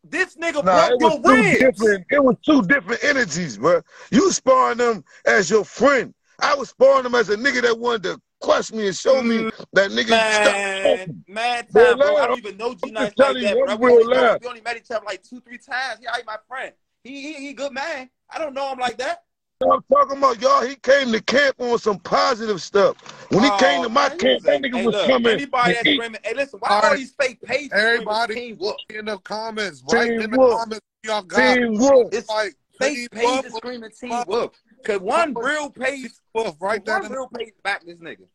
[0.02, 1.78] This nigga Nah, it broke was your two ribs.
[1.78, 2.06] different.
[2.10, 3.82] It was two different energies, bro.
[4.10, 6.14] You sparring them as your friend.
[6.40, 9.38] I was sparring them as a nigga that wanted to crush me and show me
[9.38, 12.16] mm, that nigga Man, Bro, time, bro.
[12.16, 13.76] I don't even know G Nice like that, you, bro.
[13.76, 14.38] We only, real know, loud.
[14.40, 16.00] we only met each other like two, three times.
[16.00, 16.72] He ain't my friend.
[17.04, 18.08] He, he, he good man.
[18.30, 19.24] I don't know him like that.
[19.60, 20.62] I'm talking about y'all.
[20.64, 22.96] He came to camp on some positive stuff.
[23.32, 25.32] When he came oh, to Oh, my camp, that nigga hey, was look, coming.
[25.32, 25.94] Anybody that's eat.
[25.96, 26.96] screaming, hey, listen, why All all right.
[26.96, 28.76] these fake pages Everybody screaming Team Whoop?
[28.90, 30.60] in the comments, right Team in the Wolf.
[30.60, 32.08] comments, y'all got Team Wolf.
[32.12, 34.54] It's like fake Team pages screaming Team Wolf, Whoop.
[34.84, 37.00] Cause one Wolf, real page, Wolf, right there.
[37.00, 38.26] one the- real page back this nigga.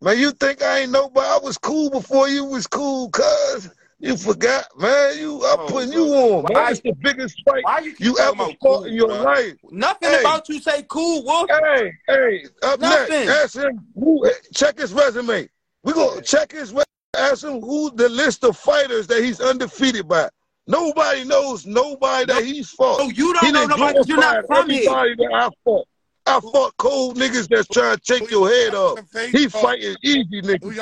[0.00, 1.26] Man, you think I ain't nobody?
[1.26, 3.70] I was cool before you was cool, cuz.
[4.04, 5.18] You forgot, man.
[5.18, 6.04] You, I'm Oh, putting bro.
[6.04, 6.52] you on, man.
[6.52, 9.22] Why- It's the biggest fight Why you you ever about fought cool, in your bro?
[9.22, 9.54] life.
[9.70, 10.20] Nothing Hey.
[10.20, 11.48] about you say cool, Wolf.
[11.50, 13.26] Hey, hey, up Nothing.
[13.26, 14.30] next, ask him who.
[14.54, 15.48] Check his resume.
[15.82, 16.72] We gonna check his.
[16.72, 16.82] Re-
[17.16, 20.28] ask him who the list of fighters that he's undefeated by.
[20.66, 22.98] Nobody knows nobody that he's fought.
[23.00, 24.90] Oh, you don't know nobody because you're not glorified from here.
[24.90, 25.86] that I fought.
[26.26, 28.98] I fought cold niggas that's trying to take your head off.
[29.30, 30.74] He fighting easy Who niggas.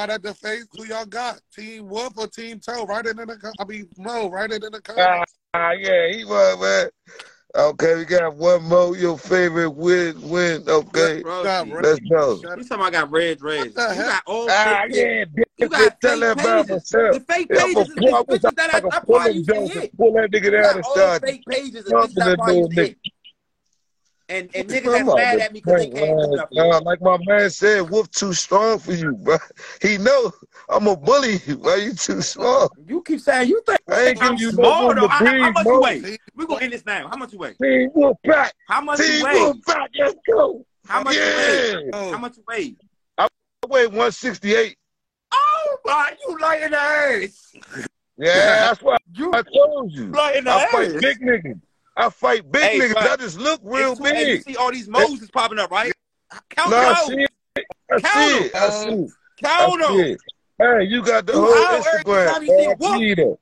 [0.00, 0.66] Y'all at the face?
[0.76, 1.40] Who y'all got?
[1.54, 2.84] Team Wolf or Team Toe?
[2.86, 3.36] Write it in the.
[3.36, 4.28] com- I mean, Mo.
[4.30, 5.32] Write it in the comments.
[5.54, 6.90] Ah, yeah, he was man.
[7.56, 8.96] Okay, we got one more.
[8.96, 10.62] Your favorite win, win.
[10.68, 12.34] Okay, Bro, Got see, red- let's go.
[12.36, 13.74] You talking about I got red dreads.
[13.74, 15.28] the You got all Ah, yeah, pages.
[15.58, 16.70] You bitch, got tell fake that about pages.
[16.94, 17.14] myself.
[17.14, 19.32] The fake pages a is, pull, I bitches that I I, could I pull probably
[19.32, 19.96] used to hit.
[19.96, 22.58] pull that nigga You down and start fake pages is jumping bitches I the probably
[22.58, 22.98] used to hit.
[24.30, 26.84] And, and niggas that's mad at me because they can't do nothing.
[26.84, 29.36] Like my man said, Wolf too strong for you, bro.
[29.82, 30.30] He know
[30.68, 31.74] I'm a bully you, bro.
[31.74, 32.70] You too small.
[32.86, 35.00] You keep saying you think I ain't I'm giving you no small though.
[35.02, 36.18] to How, much you weigh?
[36.36, 37.08] We gonna end this now.
[37.08, 37.54] How much you weigh?
[37.54, 38.52] Team Wolf back.
[38.68, 39.34] How much you Team weigh?
[39.34, 39.90] Wolf back.
[39.98, 40.64] Let's go.
[40.86, 41.90] How much you weigh?
[41.92, 42.76] How much you weigh?
[43.18, 43.26] I
[43.68, 44.76] weigh 168.
[45.32, 47.52] Oh my, you light in the ass.
[48.16, 50.12] Yeah, that's why You I told you.
[50.12, 50.70] light in the I ass.
[50.70, 51.60] fight big niggas.
[52.00, 52.96] I fight big Hey, niggas.
[52.96, 55.92] I just look real It's Hey, you see all these Moses popping up, right?
[56.48, 57.26] Count I see
[57.56, 57.66] it.
[57.92, 58.54] I Count see it.
[58.54, 58.72] I them.
[58.72, 59.10] see it.
[59.36, 60.16] Count I them.
[60.78, 62.32] Hey, you got the whole out Instagram.
[62.32, 62.88] time you see a bro.
[62.88, 63.36] I see that.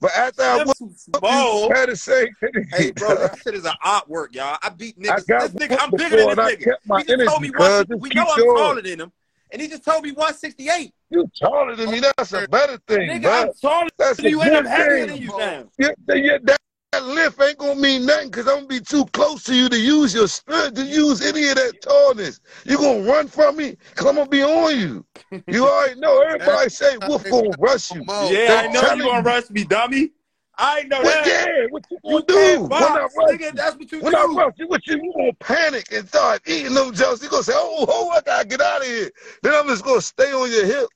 [0.00, 2.30] But after I Them whoop you, had to say,
[2.70, 4.58] Hey, bro, that shit is an artwork, y'all.
[4.62, 5.26] I beat I niggas.
[5.26, 6.98] got This nigga, I'm bigger than this I nigga.
[6.98, 7.86] He just told me one.
[7.98, 9.12] We know I'm taller than him,
[9.50, 10.92] and he just told me 168.
[11.10, 12.00] You taller than me.
[12.00, 13.32] That's a better thing, Nigga, bro.
[13.32, 15.64] I'm taller than you, and I'm heavier than you now.
[15.78, 16.58] Yeah, yeah, that,
[16.94, 19.78] that lift ain't gonna mean nothing because I'm gonna be too close to you to
[19.78, 22.40] use your strength, to use any of that tallness.
[22.64, 23.76] You gonna run from me?
[23.94, 25.06] Cause I'm gonna be on you.
[25.50, 26.22] You already know.
[26.22, 28.04] Everybody say Wolf gonna rush you.
[28.04, 29.22] Mo, Yeah, They I know telling you gonna you.
[29.22, 30.10] rush me, dummy.
[30.56, 31.26] I ain't know What, that.
[31.26, 32.34] yeah, what you You do?
[32.34, 33.54] can't When I box, rush nigga.
[33.56, 34.34] That's what you when I do.
[34.36, 37.22] rush you, what you, you gonna panic and start eating them jokes.
[37.22, 39.10] You gonna say, oh, oh, I gotta get out of here.
[39.42, 40.88] Then I'm just gonna stay on your hip.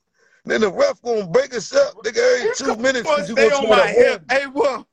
[0.44, 3.02] Then the ref gonna break us up, nigga, every You two minutes.
[3.04, 4.22] gonna 'cause you stay gonna on try my hip.
[4.30, 4.86] Hey, what?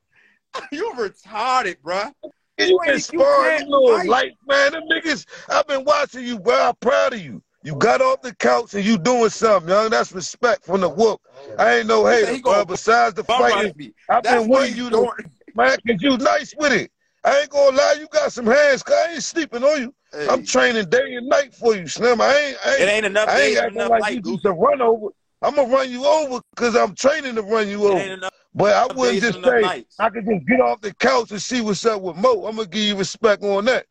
[0.71, 2.11] You retarded, bruh.
[2.57, 4.71] You ain't- sparring, you little light man.
[4.73, 6.69] Them niggas, I've been watching you, bro.
[6.69, 7.41] I'm proud of you.
[7.63, 9.89] You got off the couch and you doing something, young.
[9.89, 11.19] That's respect from the whoop.
[11.57, 12.63] I ain't no hater, bro.
[12.63, 13.93] Besides the fighting.
[14.09, 15.09] I've That's been wanting you to,
[15.55, 16.91] man, cause you nice with it.
[17.23, 19.95] I ain't gonna lie, you got some hands, cause I ain't sleeping on you.
[20.11, 22.21] Hey, I'm training day and night for you, Slim.
[22.21, 24.45] I ain't, I it ain't, ain't enough I ain't acting enough like nights, you just
[24.45, 25.07] a run over.
[25.41, 28.29] I'm gonna run you over cause I'm training to run you It over.
[28.59, 29.95] Ain't enough But I wouldn't just say nights.
[29.99, 32.45] I could just get off the couch and see what's up with Mo.
[32.45, 33.85] I'm gonna give you respect on that.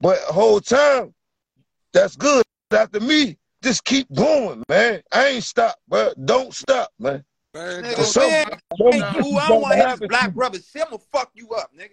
[0.00, 1.14] But whole time,
[1.92, 2.42] that's good.
[2.72, 5.02] After me, just keep going, man.
[5.12, 7.24] I ain't stop, but Don't stop, man.
[7.54, 8.60] man, Nigga, don't some- man, stop.
[8.78, 9.36] Some ain't bitches.
[9.38, 10.82] I don't don't want to have black brother shit.
[10.82, 11.90] I'm gonna fuck you up, nigga.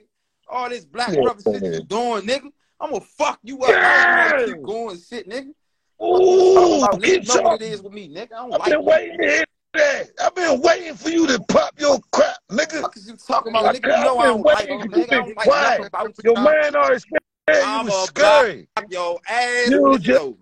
[0.48, 1.74] All this black Yeah, brother shit man.
[1.74, 2.50] you doing, nigga.
[2.80, 3.76] I'm gonna fuck you up.
[3.84, 4.46] I don't want to Yeah.
[4.54, 5.54] keep going shit, nigga.
[6.02, 7.74] Ooh, About, keep nigga, know what it talking.
[7.74, 8.32] is with me, nigga.
[8.34, 9.44] I don't I've like been waiting to hear
[9.74, 10.10] that.
[10.22, 12.82] I've been waiting for you to pop your crap, nigga.
[12.82, 13.98] What you talking about, nigga?
[13.98, 14.96] You know been don't like waiting him, nigga.
[14.96, 15.88] I you've don't been like quiet.
[15.88, 17.10] about Your man already said
[17.48, 18.68] you I'm was scary.
[18.90, 20.34] your ass You is just.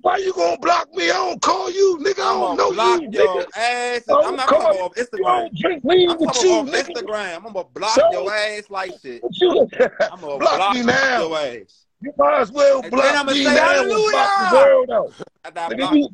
[0.00, 1.04] Why you gonna block me?
[1.10, 2.20] I don't call you, nigga.
[2.20, 3.46] I don't know block you, your nigga.
[3.54, 4.04] ass.
[4.06, 5.24] Don't I'm not talking off You Instagram.
[5.40, 6.94] don't drink lean I'm with you, off nigga.
[6.94, 7.36] Instagram.
[7.36, 9.22] I'm gonna block So- your ass like shit.
[9.32, 9.68] You
[10.10, 11.28] I'm gonna block block me now.
[11.28, 11.84] your ass.
[12.00, 14.50] You might as well And block me now and block the hallelujah.
[14.52, 15.12] world out.
[15.44, 16.08] I Nigga, you,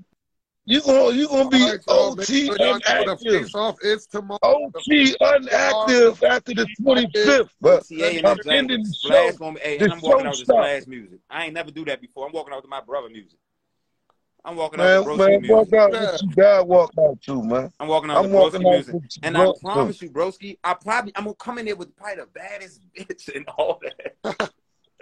[0.70, 2.14] you gonna you gonna be All right, y'all.
[2.14, 3.54] Make OT sure y'all know the inactive.
[3.56, 4.38] off is tomorrow.
[4.42, 7.48] OT unactive after the 25th.
[7.60, 9.32] But I'm that ending the show.
[9.32, 10.56] gonna be, hey, The and I'm walking show out with stop.
[10.58, 11.18] Splash music.
[11.28, 12.26] I ain't never do that before.
[12.26, 13.38] I'm walking out with my brother music.
[14.44, 15.50] I'm walking out Man, with Broski man, music.
[15.50, 17.72] walk out what you gotta walk out to, man.
[17.78, 18.94] I'm walking out I'm with walking Broski out music.
[18.94, 19.52] with you, And I bro.
[19.54, 23.34] promise you, Broski, I probably I'm gonna come in there with probably the baddest bitch
[23.34, 24.52] and all that.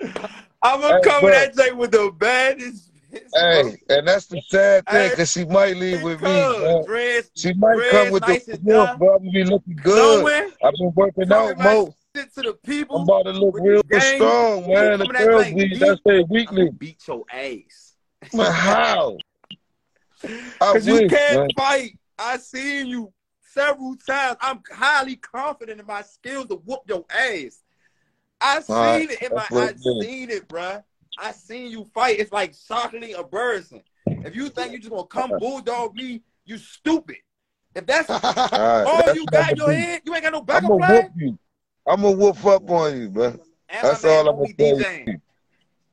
[0.63, 2.98] I'm gonna Hey, come in that day with the baddest bitch.
[2.98, 2.98] bro.
[3.35, 6.85] Hey, and that's the sad thing, cause she might leave with me, Because man.
[6.87, 9.77] Dress, She might Dreads come with nice the and wolf, but I'm gonna be looking
[9.83, 10.23] good.
[10.25, 11.95] knowing, I've been working out talking my more.
[12.17, 14.99] shit to the I'm about to look real strong, man.
[14.99, 15.81] The Coming that girls thing be deep.
[15.81, 16.71] that's their I'm gonna weakness.
[16.79, 17.95] beat your ass.
[18.33, 19.19] Man, how?
[20.61, 21.49] Cause you can't man.
[21.57, 21.99] fight.
[22.19, 24.37] I seen you several times.
[24.41, 27.63] I'm highly confident in my skills to whoop your ass.
[28.41, 29.47] I seen Alright, it in my.
[29.51, 30.83] that's I seen it, bruh.
[31.21, 32.19] I seen you fight.
[32.19, 33.83] It's like shockingly embarrassing.
[34.25, 37.17] If you think you just gonna come bulldog me, you stupid.
[37.75, 38.23] If that's All
[38.59, 40.87] right, all that's you got in your head, you ain't got no backup I'm gonna
[40.87, 41.03] plan.
[41.03, 41.39] whoop you.
[41.87, 43.23] I'm gonna whoop up on you.
[43.23, 43.41] And
[43.71, 45.21] That's all I'm gonna tell you.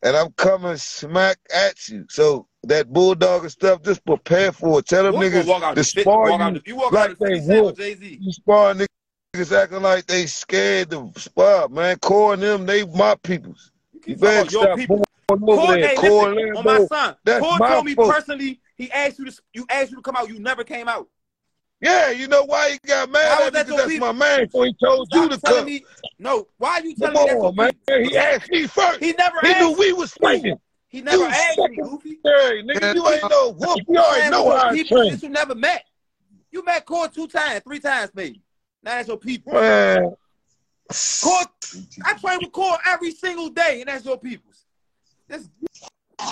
[0.03, 2.05] And I'm coming smack at you.
[2.09, 4.85] So that bulldog and stuff, just prepare for it.
[4.85, 7.59] Tell them niggas to spar walk out you the, you walk like they 50 Cent
[7.59, 7.77] or wolf.
[7.77, 8.19] Jay Z.
[8.21, 11.97] You spar niggas acting like they scared to spar, man.
[11.99, 13.71] Core them, they my peoples.
[13.93, 15.04] You You better stop people.
[15.27, 15.87] Going over Core, there.
[15.87, 16.87] hey, Core listen, on my Lambo.
[16.87, 17.15] son.
[17.23, 18.13] That's Core my told me fault.
[18.13, 20.29] personally, he asked you to you asked you to come out.
[20.29, 21.07] You never came out.
[21.81, 23.59] Yeah, you know why he got mad was at me?
[23.59, 24.07] that Because that's people?
[24.07, 24.49] my man.
[24.49, 25.65] So he told you to telling come.
[25.65, 25.85] me.
[26.17, 27.71] No, why are you Come telling me that's your on, man.
[27.85, 28.09] people?
[28.09, 29.03] He asked me first.
[29.03, 29.59] He never He asked.
[29.59, 30.57] knew we was fighting.
[30.87, 32.19] He never You asked me, Goofy.
[32.23, 33.81] Hey, nigga, you ain't uh, no whoop.
[33.87, 35.09] You You already know with how I people train.
[35.09, 35.83] since you never met.
[36.51, 38.41] You met Core two times, three times maybe.
[38.81, 39.51] Now that's your people.
[39.51, 40.15] Man.
[41.21, 41.41] Core,
[42.05, 44.54] I train with Core every single day, and that's your peoples.
[45.27, 45.49] This,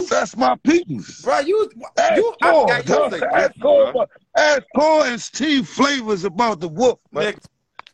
[0.10, 1.22] That's my peoples.
[1.22, 3.14] bro, you, Ask you, I Core, got you dog.
[3.14, 4.06] Ask Goofy, bro.
[4.38, 7.34] ask Core and Steve Flavors about the whoop, man.
[7.34, 7.40] Nigga,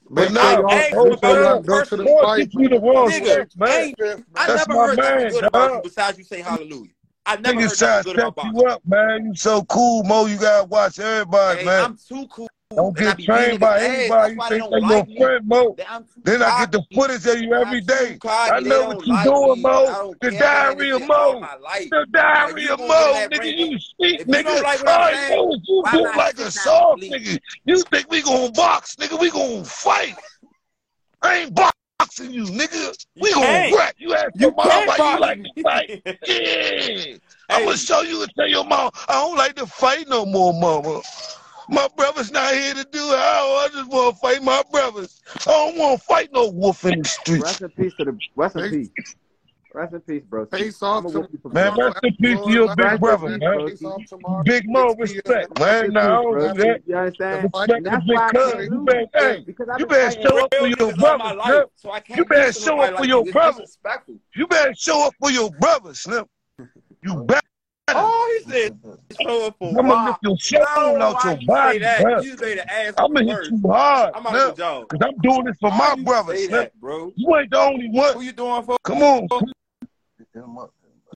[0.10, 1.82] But Make now, sure I y'all, asked Core, him make sure about y'all you go
[1.84, 2.50] to the fight.
[2.54, 3.94] you the wrong Nigga, step, man.
[4.36, 6.92] I That's never heard nothing man, good about you besides you say hallelujah.
[7.26, 9.26] I never heard Niggas try nothing good about you up, man.
[9.26, 10.26] You so cool, Mo.
[10.26, 11.84] You gotta watch everybody, Hey, man.
[11.84, 14.36] I'm too cool, Don't get trained by anybody.
[14.36, 15.18] You think they your like me.
[15.18, 15.74] friend, Mo.
[15.76, 17.94] That I'm too Then I get the footage of you every day.
[17.96, 18.14] I'm day.
[18.14, 18.52] too cocky.
[18.52, 19.62] I know what you doing.
[19.64, 20.16] Mo.
[20.22, 21.42] The diary of Mo.
[21.90, 23.58] The diary of gonna get in Mo, nigga.
[23.58, 24.62] You speak, if you don't nigga.
[24.62, 27.40] like what I I'm saying, you not like a soft nigga.
[27.66, 29.20] You think we gonna box, nigga?
[29.20, 30.16] We gonna fight.
[31.24, 32.96] I ain't boxing you, nigga.
[33.20, 33.96] We gonna wreck.
[33.98, 36.02] You ask You your mom why you like to fight.
[36.28, 37.18] Yeah.
[37.50, 40.54] I'm gonna show you and tell your mom I don't like to fight no more,
[40.54, 41.02] mama.
[41.70, 43.16] My brother's not here to do it.
[43.18, 45.22] I, I just want to fight my brothers.
[45.42, 47.44] I don't want to fight no wolf in the streets.
[47.44, 48.90] rest in peace to the rest in peace.
[49.74, 50.46] Rest in peace, bro.
[50.48, 52.78] face I'm off gonna whoop you for Man, rest in peace to your Light.
[52.78, 53.70] big brother, peace, man.
[53.70, 53.92] Face bro.
[53.92, 55.86] off tomorrow Big Mo, respect, man.
[55.86, 56.82] in Nah, I don't do that.
[56.88, 57.44] You understand?
[57.54, 58.52] Respect that's big why cuz.
[58.52, 59.46] can't You better, hey,
[59.78, 61.54] you better show up for your niggas all my brothers, life.
[61.54, 61.70] Snip.
[61.76, 63.24] So I You better show up for your you.
[63.26, 63.78] It's brothers.
[64.36, 66.28] You better show up for your brothers, Snip.
[67.04, 67.42] You better.
[67.96, 72.22] Oh, he said for I'm gonna lift your soul out your you say body, bro.
[72.22, 74.90] You made an ass I'm gonna hit you hard, I'm go Snip.
[74.90, 77.12] Cause I'm doing this for Why my brothers, say that, bro?
[77.16, 78.14] You ain't the only one.
[78.14, 78.78] Who you doing for?
[78.84, 79.28] Come on,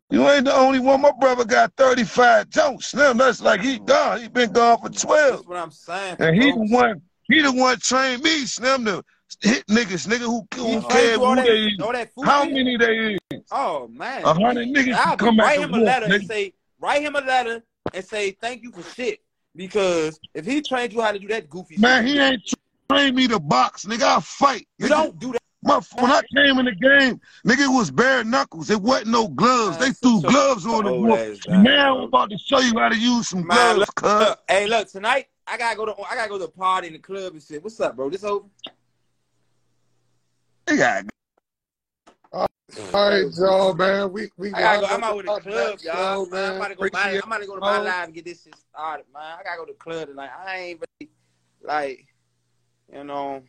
[0.10, 1.02] You ain't the only one.
[1.02, 2.88] My brother got 35 jokes.
[2.88, 4.22] Slim, that's like he gone.
[4.22, 5.32] He been gone for 12.
[5.32, 9.04] That's what I'm saying, And he the one, he the one trained me, Slim, to
[9.42, 11.80] hit niggas, nigga who, who trained care who that, they is.
[11.82, 13.42] all that food How many they is?
[13.52, 16.54] Oh man, A hundred niggas I'll come write him a letter and say
[16.84, 17.64] write him a letter
[17.94, 19.20] and say thank you for shit
[19.56, 22.54] because if he trained you how to do that goofy Man, shit, he ain't
[22.92, 24.04] trained me to box, nigga.
[24.04, 24.68] I fight.
[24.78, 24.90] you nigga.
[24.90, 25.40] don't do that.
[25.66, 28.70] My, when I came in the game, nigga, it was bare knuckles.
[28.70, 29.78] It wasn't no gloves.
[29.78, 31.40] They threw gloves on the wolf.
[31.48, 34.68] Now I'm about to show you how to use some Man, gloves, look, look, hey,
[34.68, 37.32] look, tonight I gotta go to I gotta go to a party in the club
[37.32, 37.64] and shit.
[37.64, 38.10] What's up, bro?
[38.10, 38.46] This over?
[40.66, 41.06] They got
[42.94, 43.44] All right, mm-hmm.
[43.44, 44.12] y'all, man.
[44.12, 44.94] We we I gotta go.
[44.96, 46.26] I'm out with the club, y'all.
[46.26, 46.82] show, Man, I'm about to go.
[46.82, 47.84] My, Appreciate I'm about to go to my Mo.
[47.84, 49.38] live and get this shit started, man.
[49.40, 50.30] I gotta go to the club tonight.
[50.46, 51.12] I ain't really
[51.62, 52.08] like,
[52.92, 53.44] you know,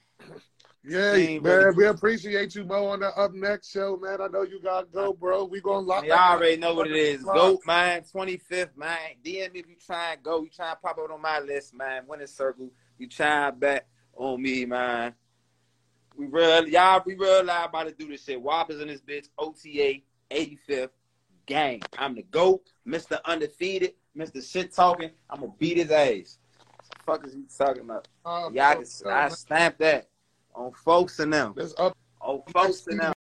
[0.82, 1.42] Yeah, man.
[1.42, 4.20] really- We appreciate you, Mo, on the up next show, man.
[4.20, 5.44] I know you gotta go, bro.
[5.44, 7.22] We gonna lock y'all already know what it is.
[7.22, 7.36] Lock.
[7.36, 8.02] Go, man.
[8.02, 8.98] 25th, man.
[9.24, 10.42] DM me if you try and go.
[10.42, 12.02] You try and pop up on my list, man.
[12.06, 12.68] Winning circle.
[12.98, 13.86] You try back
[14.16, 15.14] on me, man.
[16.16, 17.02] We real, y'all.
[17.04, 18.40] We real live about to do this shit.
[18.40, 19.28] Whoppers in this bitch.
[19.38, 20.00] OTA
[20.30, 20.90] 85th.
[21.46, 21.82] gang.
[21.98, 23.18] I'm the GOAT, Mr.
[23.24, 24.42] Undefeated, Mr.
[24.42, 25.10] Shit Talking.
[25.28, 26.38] I'm gonna beat his ass.
[27.04, 28.08] Fuck is he talking about?
[28.24, 30.08] Uh, yeah, I, can, I stamp that
[30.54, 31.52] on folks and them.
[31.56, 31.96] Let's up.
[32.20, 33.12] On folks and them.